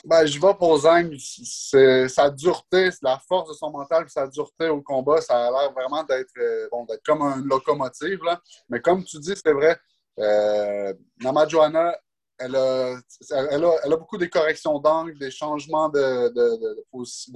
Ben, 0.05 0.25
je 0.25 0.39
vais 0.39 0.53
pour. 0.55 0.81
C'est 0.81 2.09
sa 2.09 2.29
dureté, 2.29 2.89
la 3.01 3.19
force 3.19 3.49
de 3.49 3.53
son 3.53 3.71
mental, 3.71 4.03
puis 4.03 4.11
sa 4.11 4.27
dureté 4.27 4.67
au 4.67 4.81
combat, 4.81 5.21
ça 5.21 5.47
a 5.47 5.51
l'air 5.51 5.71
vraiment 5.71 6.03
d'être 6.03 6.33
euh, 6.37 6.67
bon, 6.69 6.83
d'être 6.83 7.03
comme 7.05 7.21
une 7.21 7.47
locomotive. 7.47 8.21
Là. 8.23 8.41
Mais 8.67 8.81
comme 8.81 9.03
tu 9.05 9.17
dis, 9.19 9.33
c'est 9.33 9.53
vrai, 9.53 9.79
euh, 10.19 10.93
Nama 11.21 11.47
Johanna, 11.47 11.97
elle 12.37 12.55
a, 12.55 12.97
elle, 13.31 13.63
a, 13.63 13.75
elle 13.85 13.93
a 13.93 13.97
beaucoup 13.97 14.17
des 14.17 14.29
corrections 14.29 14.77
d'angle, 14.79 15.17
des 15.17 15.31
changements 15.31 15.87
de, 15.87 16.27
de, 16.29 16.75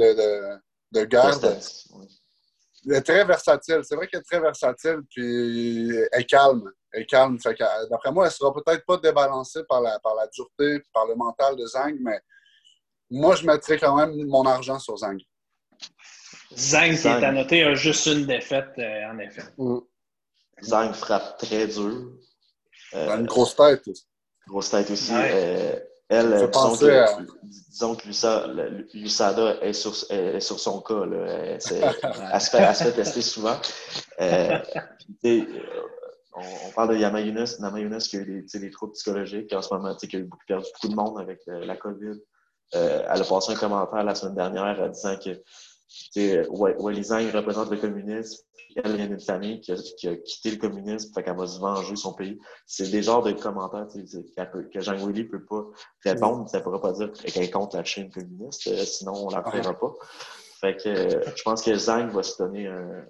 de, 0.02 0.60
de, 0.92 1.06
garde. 1.06 1.58
Elle 2.86 2.96
est 2.96 3.02
très 3.02 3.24
versatile. 3.24 3.82
C'est 3.84 3.96
vrai 3.96 4.08
qu'elle 4.08 4.20
est 4.20 4.30
très 4.30 4.42
versatile, 4.42 5.00
puis 5.10 5.90
elle 6.12 6.22
est 6.22 6.26
calme. 6.26 6.70
Elle 6.92 7.04
est 7.04 7.06
calme. 7.06 7.38
D'après 7.90 8.12
moi, 8.12 8.26
elle 8.26 8.32
sera 8.32 8.54
peut-être 8.54 8.86
pas 8.86 8.98
débalancée 8.98 9.64
par 9.70 9.80
la, 9.80 9.98
par 10.00 10.16
la 10.16 10.28
dureté, 10.28 10.84
par 10.94 11.06
le 11.06 11.16
mental 11.16 11.56
de 11.56 11.66
Zhang, 11.66 11.96
mais 12.02 12.20
moi, 13.10 13.36
je 13.36 13.46
mettrais 13.46 13.78
quand 13.78 13.96
même 13.96 14.14
mon 14.28 14.46
argent 14.46 14.80
sur 14.80 14.98
Zhang. 14.98 15.18
Zhang, 16.56 16.90
qui 16.92 16.98
Zhang. 16.98 17.22
est 17.22 17.26
à 17.26 17.32
noter, 17.32 17.64
a 17.64 17.74
juste 17.76 18.06
une 18.08 18.26
défaite, 18.26 18.70
euh, 18.78 19.12
en 19.12 19.20
effet. 19.20 19.44
Mm. 19.58 19.78
Zhang 20.64 20.94
frappe 20.94 21.38
très 21.38 21.68
dur. 21.68 22.12
Elle 22.94 23.00
Euh, 23.00 23.12
a 23.12 23.16
une 23.18 23.26
grosse 23.28 23.56
tête. 23.56 23.86
grosse 24.48 24.70
tête 24.70 24.90
aussi. 24.90 25.12
Ouais. 25.14 25.32
Euh, 25.34 25.80
elle, 26.10 26.32
disons 26.34 26.48
penser 26.52 26.86
que, 26.86 26.92
à- 26.92 27.20
disons 27.44 27.96
que 27.96 28.08
Lusa- 28.08 28.48
le- 28.48 28.88
Lusada 28.94 29.58
est 29.62 29.74
sur, 29.74 29.94
est 30.10 30.40
sur 30.40 30.58
son 30.60 30.82
cas. 30.82 31.06
Là. 31.06 31.26
Elle, 31.56 31.62
se 31.62 31.74
fait, 32.50 32.58
elle 32.58 32.76
se 32.76 32.84
fait 32.86 32.94
tester 32.94 33.22
souvent. 33.22 33.58
On, 36.40 36.42
on 36.68 36.72
parle 36.76 36.90
de 36.90 36.98
Yama 36.98 37.22
Yunus, 37.22 37.58
Yunus 37.60 38.08
qui 38.08 38.18
a 38.18 38.20
eu 38.22 38.44
des, 38.54 38.60
des 38.60 38.72
troubles 38.72 38.94
psychologiques 38.94 39.52
en 39.54 39.62
ce 39.62 39.74
moment, 39.74 39.96
qui 39.96 40.16
a 40.16 40.20
eu 40.20 40.24
beaucoup- 40.24 40.46
perdu 40.48 40.66
beaucoup 40.74 40.88
de 40.88 40.96
monde 40.96 41.20
avec 41.20 41.40
euh, 41.48 41.66
la 41.66 41.76
COVID. 41.76 42.20
Euh, 42.76 43.04
elle 43.10 43.22
a 43.22 43.26
passé 43.26 43.54
un 43.54 43.56
commentaire 43.56 44.04
la 44.04 44.16
semaine 44.16 44.36
dernière 44.36 44.80
en 44.82 44.90
disant 44.90 45.16
que 45.18 45.42
Wally 46.50 47.04
Zhang 47.04 47.32
représente 47.32 47.72
le 47.72 47.78
communisme, 47.78 48.44
elle 48.84 48.96
vient 48.96 49.08
d'une 49.08 49.20
famille 49.20 49.60
qui 49.62 49.72
a, 49.72 50.16
quitté 50.18 50.52
le 50.52 50.58
communisme, 50.58 51.12
fait 51.14 51.24
qu'elle 51.24 51.38
va 51.38 51.48
se 51.48 51.60
venger 51.60 51.96
son 51.96 52.14
pays. 52.14 52.40
C'est 52.66 52.90
des 52.92 53.02
genres 53.02 53.24
de 53.24 53.32
commentaires 53.32 53.88
que 53.88 54.80
Jean 54.80 54.96
Willy 54.96 55.24
ne 55.24 55.30
peut 55.30 55.46
pas 55.46 55.64
répondre. 56.04 56.48
Ça 56.50 56.60
ne 56.60 56.64
pourra 56.64 56.82
pas 56.82 56.92
dire 56.92 57.12
qu'elle 57.12 57.50
contre 57.50 57.78
la 57.78 57.84
Chine 57.84 58.12
communiste, 58.12 58.68
euh, 58.68 58.84
sinon 58.84 59.14
on 59.14 59.30
ne 59.30 59.36
la 59.36 59.44
fera 59.44 59.74
pas. 59.74 59.94
Fait 60.60 60.76
que 60.76 61.22
je 61.36 61.44
pense 61.44 61.62
que 61.64 61.76
Zhang 61.76 62.10
va 62.12 62.24
se 62.24 62.38
donner 62.42 62.68
un, 62.68 63.06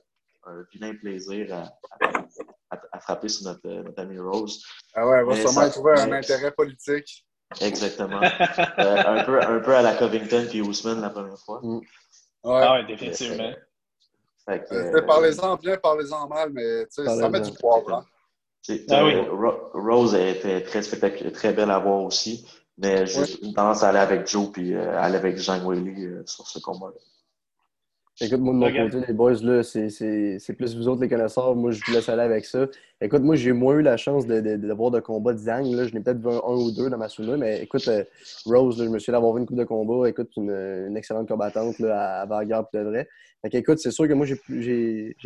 vilain 0.72 0.96
plaisir 0.96 1.54
à, 1.54 3.00
frapper 3.00 3.28
sur 3.30 3.48
notre, 3.48 3.68
notre 3.68 4.02
ami 4.02 4.18
Rose. 4.20 4.64
Ah 4.94 5.08
ouais, 5.08 5.18
elle 5.20 5.26
va 5.26 5.36
sûrement 5.36 5.70
trouver 5.70 6.00
un 6.00 6.12
intérêt 6.12 6.52
politique. 6.52 7.27
Exactement. 7.62 8.22
Euh, 8.22 9.04
un, 9.06 9.24
peu, 9.24 9.42
un 9.42 9.60
peu 9.60 9.76
à 9.76 9.82
la 9.82 9.96
Covington 9.96 10.46
puis 10.50 10.62
Ousmane 10.62 11.02
la 11.02 11.10
première 11.10 11.40
fois. 11.40 11.62
Mm. 11.64 11.78
Ouais. 11.78 11.84
Ah 12.44 12.74
ouais, 12.74 12.86
définitivement. 12.86 13.52
Euh, 14.50 15.02
parlez-en 15.02 15.56
bien, 15.58 15.78
parlez-en 15.78 16.28
mal, 16.28 16.52
mais 16.52 16.86
ça 16.90 17.30
met 17.30 17.42
du 17.42 17.52
poivre. 17.52 17.94
Hein? 17.94 18.06
Ah 18.90 19.06
oui. 19.06 19.16
Rose 19.74 20.16
était 20.16 20.62
très 20.64 20.82
spectaculaire, 20.82 21.34
très 21.34 21.54
belle 21.54 21.72
à 21.72 21.80
voir 21.80 22.04
aussi, 22.04 22.48
mais 22.78 23.06
j'ai 23.06 23.44
une 23.44 23.54
tendance 23.54 23.84
à 23.84 23.90
aller 23.90 24.00
avec 24.00 24.28
Joe 24.28 24.50
puis 24.52 24.74
euh, 24.74 25.00
aller 25.00 25.18
avec 25.18 25.38
Jean 25.38 25.64
Whaley 25.64 26.24
sur 26.26 26.48
ce 26.48 26.60
combat-là. 26.60 27.00
Écoute, 28.20 28.40
moi, 28.40 28.52
de 28.54 28.58
mon 28.58 28.90
côté, 28.90 29.06
les 29.08 29.14
boys, 29.14 29.34
là, 29.44 29.62
c'est 29.62 30.54
plus 30.58 30.76
vous 30.76 30.88
autres 30.88 31.02
les 31.02 31.08
connaisseurs. 31.08 31.56
Moi, 31.56 31.70
je 31.70 31.82
vous 31.86 31.94
laisse 31.94 32.10
aller 32.10 32.24
avec 32.24 32.46
ça. 32.46 32.66
Écoute, 33.00 33.22
moi, 33.22 33.36
j'ai 33.36 33.52
moins 33.52 33.76
eu 33.76 33.84
la 33.84 33.96
chance 33.96 34.26
de, 34.26 34.42
de, 34.42 34.56
de, 34.56 34.74
voir 34.74 34.90
de 34.90 35.00
combat 35.00 35.34
de 35.34 35.38
Zang. 35.38 35.66
Là. 35.68 35.86
Je 35.86 35.94
n'ai 35.94 36.02
peut-être 36.02 36.18
vu 36.18 36.30
un, 36.30 36.56
ou 36.56 36.72
deux 36.72 36.90
dans 36.90 36.98
ma 36.98 37.10
souvenir, 37.10 37.38
mais 37.38 37.62
écoute, 37.62 37.88
euh, 37.88 38.04
Rose, 38.48 38.80
là, 38.80 38.86
je 38.86 38.90
me 38.90 38.98
suis 38.98 39.12
allé 39.12 39.18
avoir 39.18 39.34
vu 39.34 39.42
une 39.42 39.46
coupe 39.46 39.58
de 39.58 39.66
combat. 39.66 40.10
Écoute, 40.10 40.32
une, 40.36 40.50
une 40.50 40.98
excellente 40.98 41.28
combattante 41.28 41.78
là, 41.78 42.18
à, 42.18 42.22
avant-garde, 42.22 42.66
de 42.74 42.80
vrai. 42.80 43.08
Fait 43.44 43.56
écoute, 43.56 43.78
c'est 43.78 43.92
sûr 43.92 44.08
que 44.08 44.14
moi, 44.14 44.26
j'ai 44.26 44.36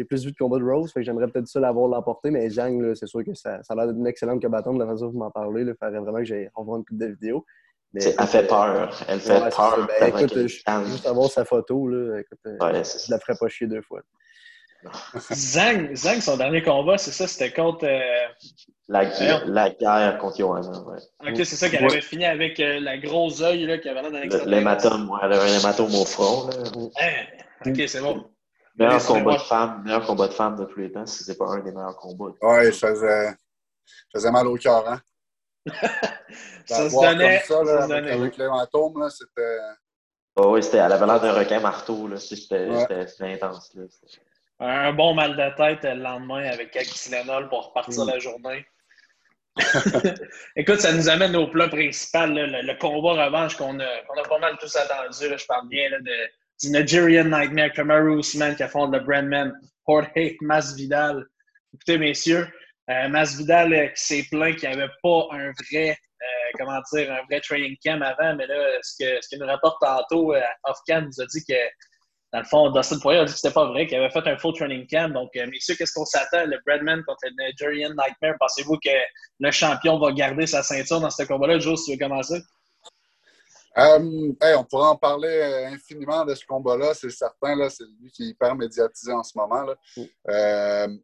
plus 0.04 0.26
vu 0.26 0.32
de 0.34 0.38
combat 0.38 0.60
de 0.60 0.66
Rose. 0.66 0.92
Fait 0.92 1.00
que 1.00 1.06
j'aimerais 1.06 1.30
peut-être 1.30 1.48
ça 1.48 1.62
l'avoir 1.62 1.88
l'emporter, 1.88 2.30
mais 2.30 2.50
Zhang, 2.50 2.94
c'est 2.96 3.08
sûr 3.08 3.24
que 3.24 3.34
ça, 3.34 3.64
ça 3.64 3.74
a 3.74 3.78
l'air 3.78 3.88
d'être 3.88 4.00
une 4.00 4.08
excellente 4.08 4.42
combattante 4.42 4.76
de 4.76 4.84
la 4.84 4.88
façon 4.88 5.06
dont 5.06 5.12
vous 5.12 5.20
m'en 5.20 5.32
parlez. 5.32 5.62
Il 5.62 5.74
faudrait 5.80 6.00
vraiment 6.00 6.18
que 6.18 6.26
j'aille 6.26 6.50
revoir 6.54 6.80
une 6.80 6.84
coupe 6.84 6.98
de 6.98 7.06
vidéo 7.06 7.46
elle 7.94 8.28
fait 8.28 8.48
peur. 8.48 9.04
Elle 9.08 9.20
fait 9.20 9.40
peur. 9.56 9.88
Ben, 10.00 10.08
écoute, 10.08 10.48
juste 10.48 10.68
avoir 11.06 11.30
sa 11.30 11.46
photo, 11.46 11.88
là, 11.88 12.20
écoute, 12.20 12.40
euh, 12.48 12.84
je 12.84 13.12
la 13.12 13.20
ferais 13.20 13.38
pas 13.40 13.48
chier 13.48 13.68
deux 13.68 13.82
fois. 13.82 14.02
Zang, 15.32 15.94
Zang, 15.96 16.22
son 16.22 16.38
dernier 16.38 16.64
combat, 16.64 16.98
c'est 16.98 17.12
ça, 17.12 17.28
c'était 17.28 17.52
contre. 17.52 17.86
Euh, 17.86 18.00
la, 18.88 19.04
la, 19.46 19.70
guerre 19.70 20.18
contre 20.20 20.38
Johanna, 20.38 20.82
ouais. 20.84 20.98
Ok, 21.30 21.38
c'est 21.38 21.56
ça, 21.56 21.70
qu'elle 21.70 21.86
avait 21.86 22.02
fini 22.02 22.26
avec 22.26 22.60
euh, 22.60 22.80
la 22.80 22.98
grosse 22.98 23.42
œil 23.42 23.66
là, 23.66 23.78
qui 23.78 23.88
avait 23.90 24.02
l'air 24.02 24.12
d'un 24.12 24.46
L'hématome, 24.46 25.10
ouais, 25.10 25.20
elle 25.24 25.34
avait 25.34 25.52
un 25.52 25.60
hématome 25.60 25.94
au 25.94 26.06
front. 26.06 26.48
Là. 26.48 26.54
Hein? 27.00 27.70
ok, 27.70 27.84
c'est 27.88 28.02
bon. 28.02 28.26
Meilleur 28.76 29.06
combat, 29.06 29.34
de 29.34 29.42
femme, 29.42 29.84
meilleur 29.84 30.06
combat 30.06 30.28
de 30.28 30.34
femme 30.34 30.56
de 30.56 30.66
tous 30.66 30.80
les 30.80 30.92
temps, 30.92 31.06
si 31.06 31.24
c'est 31.24 31.38
pas 31.38 31.46
un 31.46 31.60
des 31.60 31.72
meilleurs 31.72 31.98
combats. 31.98 32.34
Ouais, 32.42 32.66
je 32.66 32.72
faisais, 32.72 33.30
je 33.86 34.18
faisais 34.18 34.32
mal 34.32 34.48
au 34.48 34.56
cœur, 34.56 34.88
hein. 34.90 35.00
Ça 36.66 36.90
se 36.90 37.02
donnait. 37.02 37.40
Ça, 37.40 37.64
là, 37.64 37.84
avec, 37.84 38.38
l'hématome, 38.38 39.00
là, 39.00 39.10
c'était. 39.10 39.58
Oh, 40.36 40.54
oui, 40.54 40.64
c'était, 40.64 40.78
elle 40.78 40.92
avait 40.92 41.06
l'air 41.06 41.20
d'un 41.20 41.34
requin 41.34 41.60
marteau, 41.60 42.08
là. 42.08 42.18
C'était, 42.18 42.70
intense, 43.22 43.74
là. 43.76 43.84
Un 44.64 44.94
bon 44.94 45.16
mal 45.16 45.36
de 45.36 45.56
tête 45.58 45.84
le 45.84 46.02
lendemain 46.02 46.46
avec 46.46 46.72
Tylenol 46.72 47.50
pour 47.50 47.70
repartir 47.70 48.06
mm. 48.06 48.08
la 48.08 48.20
journée. 48.20 48.66
Écoute, 50.56 50.80
ça 50.80 50.94
nous 50.94 51.10
amène 51.10 51.36
au 51.36 51.48
plat 51.48 51.68
principal, 51.68 52.34
le, 52.34 52.80
combat 52.80 53.26
revanche 53.26 53.58
qu'on 53.58 53.80
a, 53.80 53.86
a 53.86 54.30
pas 54.30 54.40
mal 54.40 54.58
tous 54.60 54.76
attendu. 54.76 55.30
Là, 55.30 55.38
je 55.38 55.46
parle 55.46 55.68
bien 55.68 55.90
là, 55.90 56.00
de, 56.00 56.14
du 56.62 56.70
Nigerian 56.70 57.26
Nightmare, 57.26 57.72
Kamaru 57.74 58.20
Usman 58.20 58.56
qui 58.56 58.64
affronte 58.64 58.94
le 58.94 59.00
Brandman, 59.00 59.52
Jorge 59.88 60.38
Masvidal. 60.42 61.26
Écoutez, 61.74 61.98
messieurs, 61.98 62.48
euh, 62.90 63.08
Masvidal 63.10 63.74
euh, 63.74 63.88
qui 63.90 64.04
s'est 64.04 64.26
plaint 64.30 64.56
qu'il 64.56 64.70
n'y 64.70 64.76
avait 64.76 64.92
pas 65.04 65.28
un 65.32 65.52
vrai, 65.52 65.92
euh, 65.92 66.26
comment 66.58 66.80
dire, 66.94 67.12
un 67.12 67.24
vrai 67.26 67.40
training 67.42 67.78
camp 67.84 68.02
avant, 68.02 68.36
mais 68.36 68.48
là, 68.48 68.80
ce 68.82 68.96
que, 69.04 69.22
ce 69.22 69.30
qu'il 69.30 69.40
nous 69.40 69.46
rapporte 69.46 69.78
tantôt, 69.82 70.34
Off-Cam 70.64 71.06
nous 71.06 71.22
a 71.22 71.26
dit 71.28 71.44
que, 71.48 71.54
dans 72.34 72.40
le 72.40 72.46
fond, 72.46 72.70
Dustin 72.72 72.98
Poirier 73.00 73.22
a 73.22 73.26
dit 73.26 73.34
que 73.34 73.38
c'était 73.38 73.54
pas 73.54 73.66
vrai, 73.68 73.86
qu'il 73.86 73.98
avait 73.98 74.10
fait 74.10 74.28
un 74.28 74.38
full 74.38 74.56
training 74.56 74.88
camp. 74.88 75.14
Donc, 75.14 75.30
messieurs, 75.36 75.76
qu'est-ce 75.76 75.94
qu'on 75.94 76.06
s'attend? 76.06 76.46
Le 76.46 76.58
Bradman 76.66 77.04
contre 77.04 77.20
le 77.24 77.46
Nigerian 77.46 77.90
Nightmare, 77.90 78.36
pensez-vous 78.40 78.78
que 78.84 78.90
le 79.40 79.52
champion 79.52 80.00
va 80.00 80.12
garder 80.12 80.48
sa 80.48 80.64
ceinture 80.64 81.02
dans 81.02 81.10
ce 81.10 81.24
combat-là? 81.24 81.60
Joe, 81.60 81.78
si 81.78 81.92
tu 81.92 81.98
veux 81.98 82.08
commencer? 82.08 82.42
on 83.76 84.64
pourrait 84.70 84.88
en 84.88 84.96
parler 84.96 85.68
infiniment 85.72 86.26
de 86.26 86.36
ce 86.36 86.46
combat-là, 86.46 86.94
c'est 86.94 87.10
certain. 87.10 87.70
C'est 87.70 87.84
lui 88.02 88.12
qui 88.12 88.24
est 88.24 88.28
hyper 88.28 88.56
médiatisé 88.56 89.12
en 89.12 89.24
ce 89.24 89.38
moment. 89.38 89.64
Là. 89.64 89.76
Mm. 90.88 91.00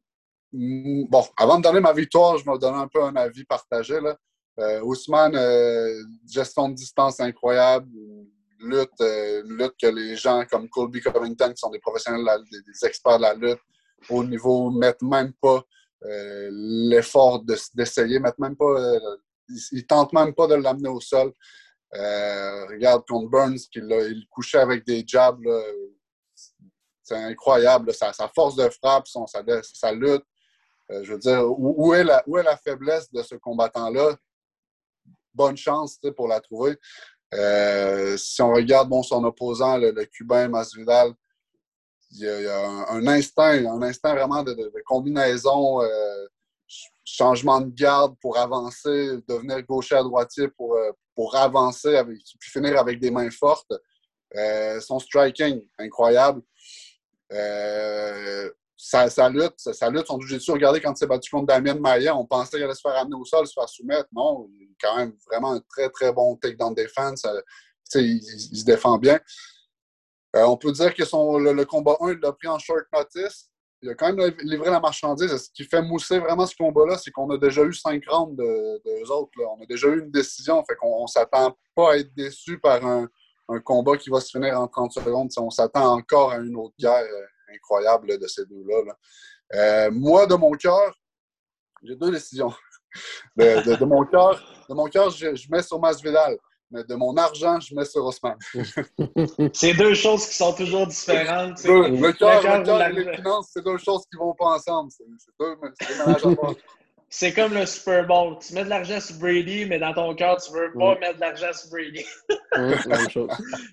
Mm, 0.54 1.06
bon, 1.10 1.26
avant 1.38 1.58
de 1.58 1.64
donner 1.64 1.80
ma 1.80 1.94
victoire, 1.94 2.38
je 2.38 2.46
vais 2.46 2.58
donner 2.58 2.78
un 2.78 2.88
peu 2.88 3.04
un 3.04 3.16
avis 3.16 3.44
partagé. 3.44 4.00
Là. 4.00 4.18
Euh, 4.60 4.82
Ousmane, 4.82 5.36
euh, 5.36 6.04
gestion 6.28 6.70
de 6.70 6.76
distance 6.76 7.20
incroyable, 7.20 7.90
lutte, 8.60 8.90
euh, 9.02 9.44
lutte 9.46 9.76
que 9.80 9.88
les 9.88 10.16
gens 10.16 10.46
comme 10.50 10.68
Colby 10.70 11.02
Covington, 11.02 11.50
qui 11.50 11.58
sont 11.58 11.70
des 11.70 11.80
professionnels, 11.80 12.26
des, 12.52 12.88
experts 12.88 13.18
de 13.18 13.24
la 13.24 13.34
lutte, 13.34 13.60
au 14.10 14.24
niveau, 14.24 14.72
mettent 14.72 15.02
même 15.02 15.34
pas 15.42 15.64
l'effort 16.52 17.44
d'essayer, 17.74 18.20
mettent 18.20 18.38
même 18.38 18.56
pas, 18.56 19.00
ils, 19.72 19.86
tentent 19.88 20.14
même 20.14 20.34
pas 20.34 20.46
de 20.46 20.54
l'amener 20.54 20.90
au 20.90 21.02
sol. 21.02 21.34
regarde 21.92 23.04
contre 23.08 23.30
Burns, 23.30 23.58
qu'il 23.72 23.90
il 23.92 24.28
couchait 24.30 24.60
avec 24.60 24.86
des 24.86 25.04
jabs, 25.06 25.42
c'est 27.02 27.16
incroyable. 27.16 27.92
Sa, 27.94 28.14
force 28.36 28.56
de 28.56 28.70
frappe, 28.70 29.08
son, 29.08 29.26
sa 29.26 29.92
lutte, 29.92 30.24
euh, 30.92 31.04
je 31.04 31.14
veux 31.14 31.20
dire, 31.20 31.44
où, 31.46 31.94
est 31.94 32.04
la, 32.04 32.24
où 32.28 32.38
est 32.38 32.44
la 32.44 32.58
faiblesse 32.58 33.12
de 33.12 33.22
ce 33.22 33.36
combattant-là? 33.36 34.16
Bonne 35.34 35.58
chance 35.58 36.00
pour 36.16 36.28
la 36.28 36.40
trouver. 36.40 36.78
Euh, 37.34 38.16
si 38.18 38.42
on 38.42 38.54
regarde 38.54 38.90
bon, 38.90 39.04
son 39.04 39.24
opposant, 39.26 39.78
le, 39.78 39.92
Cubain 40.06 40.48
Masvidal, 40.48 41.14
il 42.12 42.20
y 42.20 42.48
a, 42.48 42.90
un, 42.90 43.06
instinct, 43.08 43.66
un 43.66 43.82
instinct 43.82 44.16
vraiment 44.16 44.42
de, 44.44 44.72
combinaison, 44.86 45.82
euh, 45.82 46.28
changement 47.04 47.60
de 47.60 47.70
garde 47.70 48.16
pour 48.22 48.38
avancer, 48.38 49.18
devenir 49.28 49.62
gaucher 49.64 49.96
à 49.96 50.04
droitier 50.04 50.48
pour, 50.48 50.78
pour 51.16 51.36
avancer, 51.36 51.98
avec, 51.98 52.18
puis 52.40 52.50
finir 52.50 52.80
avec 52.80 53.00
des 53.00 53.12
mains 53.12 53.30
fortes. 53.30 53.74
son 54.80 55.00
striking, 55.00 55.68
incroyable 55.78 56.42
sa, 58.78 59.30
lutte, 59.30 59.56
sa, 59.58 59.90
lutte, 59.90 60.06
son 60.06 60.22
jiu 60.22 60.40
Regardez 60.50 60.80
quand 60.80 60.94
il 60.94 60.98
s'est 60.98 61.08
battu 61.08 61.32
contre 61.32 61.48
Damien 61.48 61.74
Maillet, 61.74 62.12
on 62.12 62.26
pensait 62.26 62.58
qu'il 62.58 62.64
allait 62.64 62.76
se 62.76 62.82
faire 62.82 62.96
amener 62.96 63.16
au 63.16 63.26
sol, 63.26 63.48
se 63.48 63.54
faire 63.54 63.68
soumettre. 63.68 64.08
Non, 64.14 64.48
il 64.54 64.68
a 64.70 64.76
quand 64.80 64.98
même 64.98 65.14
vraiment 65.30 65.54
un 65.54 65.62
très, 65.68 65.90
très 65.90 66.14
bon 66.14 66.36
take-down 66.36 66.76
defense. 66.76 67.26
Euh, 67.26 67.42
il, 67.96 68.18
il, 68.18 68.60
se 68.60 68.66
défend 68.66 68.98
bien. 68.98 69.20
Euh, 70.36 70.44
on 70.44 70.58
peut 70.58 70.72
dire 70.72 70.94
que 70.94 71.06
son, 71.06 71.40
le, 71.40 71.66
combat 71.66 71.98
1, 72.02 72.12
il 72.12 72.20
l'a 72.20 72.32
pris 72.34 72.48
en 72.48 72.60
short 72.60 72.86
notice. 72.94 73.50
Il 73.82 73.90
a 73.90 73.96
quand 73.96 74.14
même 74.14 74.34
livré 74.44 74.70
la 74.70 74.80
marchandise. 74.80 75.36
Ce 75.36 75.50
qui 75.52 75.64
fait 75.64 75.82
mousser 75.82 76.20
vraiment 76.20 76.46
ce 76.46 76.56
combat-là, 76.56 76.98
c'est 76.98 77.12
qu'on 77.12 77.30
a 77.32 77.38
déjà 77.38 77.64
eu 77.64 77.74
cinq 77.74 78.04
rounds 78.08 78.36
de, 78.36 79.12
autres. 79.12 79.32
On 79.40 79.64
a 79.64 79.66
déjà 79.66 79.88
eu 79.88 80.00
une 80.00 80.12
décision. 80.12 80.64
Fait 80.66 80.76
qu'on 80.76 81.04
ne 81.04 81.08
s'attend 81.08 81.56
pas 81.76 81.94
à 81.94 81.98
être 81.98 82.14
déçu 82.16 82.60
par 82.60 82.86
un, 82.86 83.08
un, 83.50 83.60
combat 83.60 83.98
qui 83.98 84.10
va 84.10 84.20
se 84.20 84.32
finir 84.32 84.60
en 84.60 84.68
30 84.68 84.94
secondes. 84.94 85.32
On 85.38 85.50
s'attend 85.50 85.96
encore 85.96 86.32
à 86.32 86.38
une 86.38 86.56
autre 86.56 86.76
guerre 86.80 87.06
incroyable 87.54 88.20
de 88.20 88.28
ces 88.28 88.46
deux-là. 88.46 88.94
Euh, 89.54 89.92
moi, 89.92 90.26
de 90.26 90.36
mon 90.36 90.52
cœur, 90.52 90.94
j'ai 91.84 91.96
deux 91.96 92.12
décisions. 92.12 92.54
De, 93.36 93.86
mon 93.86 94.06
cœur, 94.06 94.42
de 94.70 94.74
mon 94.74 94.86
cœur, 94.86 95.12
je, 95.12 95.28
mets 95.52 95.62
sur 95.62 95.80
Masvidal, 95.80 96.36
mais 96.72 96.84
de 96.84 96.96
mon 96.96 97.16
argent, 97.16 97.60
je 97.60 97.76
mets 97.76 97.86
sur 97.86 98.04
Osman. 98.04 98.36
c'est 99.54 99.74
deux 99.74 99.94
choses 99.94 100.26
qui 100.28 100.36
sont 100.36 100.54
toujours 100.54 100.88
différentes. 100.88 101.64
le 101.64 102.12
cœur 102.14 102.44
et 102.44 102.94
les 102.94 103.16
finances, 103.16 103.50
c'est 103.54 103.64
deux 103.64 103.78
choses 103.78 104.04
qui 104.12 104.18
vont 104.18 104.34
pas 104.34 104.56
ensemble. 104.56 104.90
C'est 104.92 105.06
deux, 105.40 105.56
C'est 107.10 107.34
comme 107.34 107.54
le 107.54 107.66
Super 107.66 108.08
Bowl. 108.08 108.38
Tu 108.40 108.54
mets 108.54 108.64
de 108.64 108.70
l'argent 108.70 109.00
sur 109.00 109.16
Brady, 109.18 109.66
mais 109.66 109.78
dans 109.78 109.94
ton 109.94 110.16
cœur, 110.16 110.38
tu 110.42 110.52
veux 110.52 110.74
pas 110.74 110.98
mettre 111.00 111.16
de 111.16 111.22
l'argent 111.22 111.54
sur 111.54 111.70
Brady. 111.70 112.06
c'est 112.28 112.86
la 112.88 112.98
même 112.98 113.10
chose. 113.10 113.30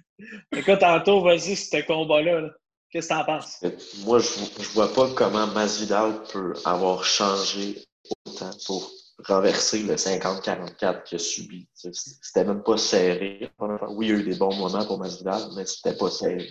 Écoute, 0.52 0.80
tantôt, 0.80 1.22
vas-y, 1.22 1.56
ce 1.56 1.86
combat-là. 1.86 2.40
là 2.42 2.50
Qu'est-ce 2.94 3.08
que 3.08 3.14
tu 3.14 3.20
en 3.20 3.24
penses? 3.24 3.58
Moi, 4.04 4.20
je 4.20 4.28
ne 4.38 4.64
vois 4.74 4.92
pas 4.92 5.08
comment 5.16 5.48
Masvidal 5.48 6.22
peut 6.32 6.52
avoir 6.64 7.02
changé 7.04 7.84
autant 8.24 8.50
pour 8.66 8.88
renverser 9.24 9.80
le 9.80 9.96
50-44 9.96 11.02
qu'il 11.02 11.16
a 11.16 11.18
subi. 11.18 11.68
C'était 11.74 12.44
même 12.44 12.62
pas 12.62 12.76
serré. 12.76 13.50
Oui, 13.88 14.06
il 14.06 14.08
y 14.08 14.12
a 14.12 14.20
eu 14.20 14.22
des 14.22 14.36
bons 14.36 14.54
moments 14.54 14.86
pour 14.86 15.00
Masvidal, 15.00 15.42
mais 15.56 15.66
c'était 15.66 15.96
pas 15.96 16.08
serré. 16.08 16.48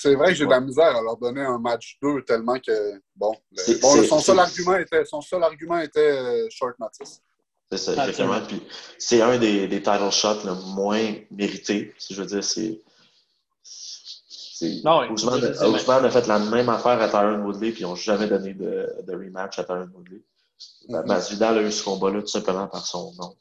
C'est 0.00 0.16
vrai 0.16 0.30
que 0.30 0.34
j'ai 0.34 0.46
de 0.46 0.50
la 0.50 0.60
misère 0.60 0.96
à 0.96 1.00
leur 1.00 1.16
donner 1.16 1.42
un 1.42 1.58
match 1.58 1.96
2 2.02 2.22
tellement 2.22 2.58
que, 2.58 3.00
bon, 3.14 3.32
son, 3.54 4.18
seul 4.18 4.40
argument 4.40 4.78
était, 4.78 5.04
son 5.04 5.20
seul 5.20 5.44
argument 5.44 5.78
était 5.78 6.00
euh, 6.00 6.48
short 6.50 6.76
notice. 6.80 7.20
C'est 7.70 7.78
ça, 7.78 7.92
exactement. 7.92 8.40
Puis 8.48 8.66
c'est 8.98 9.22
un 9.22 9.38
des, 9.38 9.68
des 9.68 9.80
title 9.80 10.10
shots 10.10 10.44
le 10.44 10.54
moins 10.74 11.14
mérités. 11.30 11.94
Si 11.98 12.14
je 12.14 12.22
veux 12.22 12.26
dire, 12.26 12.42
c'est 12.42 12.80
Non, 14.84 15.10
Ousmane, 15.10 16.04
a 16.04 16.10
fait 16.10 16.26
la 16.26 16.38
même 16.38 16.68
affaire 16.68 17.00
à 17.00 17.08
Tyron 17.08 17.44
Woodley, 17.44 17.72
puis 17.72 17.82
ils 17.82 17.86
n'ont 17.86 17.94
jamais 17.94 18.26
donné 18.26 18.54
de, 18.54 18.88
de, 19.06 19.12
rematch 19.12 19.58
à 19.58 19.64
Tyron 19.64 19.88
Woodley. 19.94 20.22
Masvidal 20.88 21.58
a 21.58 21.62
eu 21.62 21.70
ce 21.70 21.84
combat-là 21.84 22.20
tout 22.20 22.28
simplement 22.28 22.66
par 22.66 22.86
son 22.86 23.12
nom. 23.14 23.34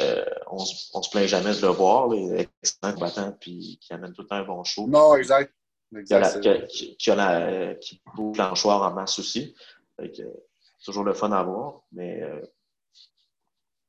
Euh, 0.00 0.24
on, 0.48 0.60
ne 0.60 1.02
se 1.02 1.10
plaint 1.10 1.26
jamais 1.26 1.54
de 1.54 1.62
le 1.62 1.68
voir, 1.68 2.08
les 2.08 2.46
excellent 2.62 2.92
combattant, 2.92 3.36
puis 3.40 3.78
qui 3.80 3.92
amène 3.92 4.12
tout 4.12 4.22
le 4.22 4.28
temps 4.28 4.36
un 4.36 4.44
bon 4.44 4.62
show. 4.64 4.86
Non, 4.86 5.14
exact. 5.16 5.52
exact 5.96 6.40
qui, 6.68 6.96
qui, 6.96 7.10
a 7.10 7.14
la, 7.14 7.74
qui 7.74 8.00
bouge 8.14 8.36
l'anchoir 8.36 8.82
en 8.82 8.94
masse 8.94 9.18
aussi. 9.18 9.54
C'est 9.98 10.84
toujours 10.84 11.04
le 11.04 11.14
fun 11.14 11.32
à 11.32 11.42
voir, 11.42 11.80
mais 11.92 12.22
euh, 12.22 12.40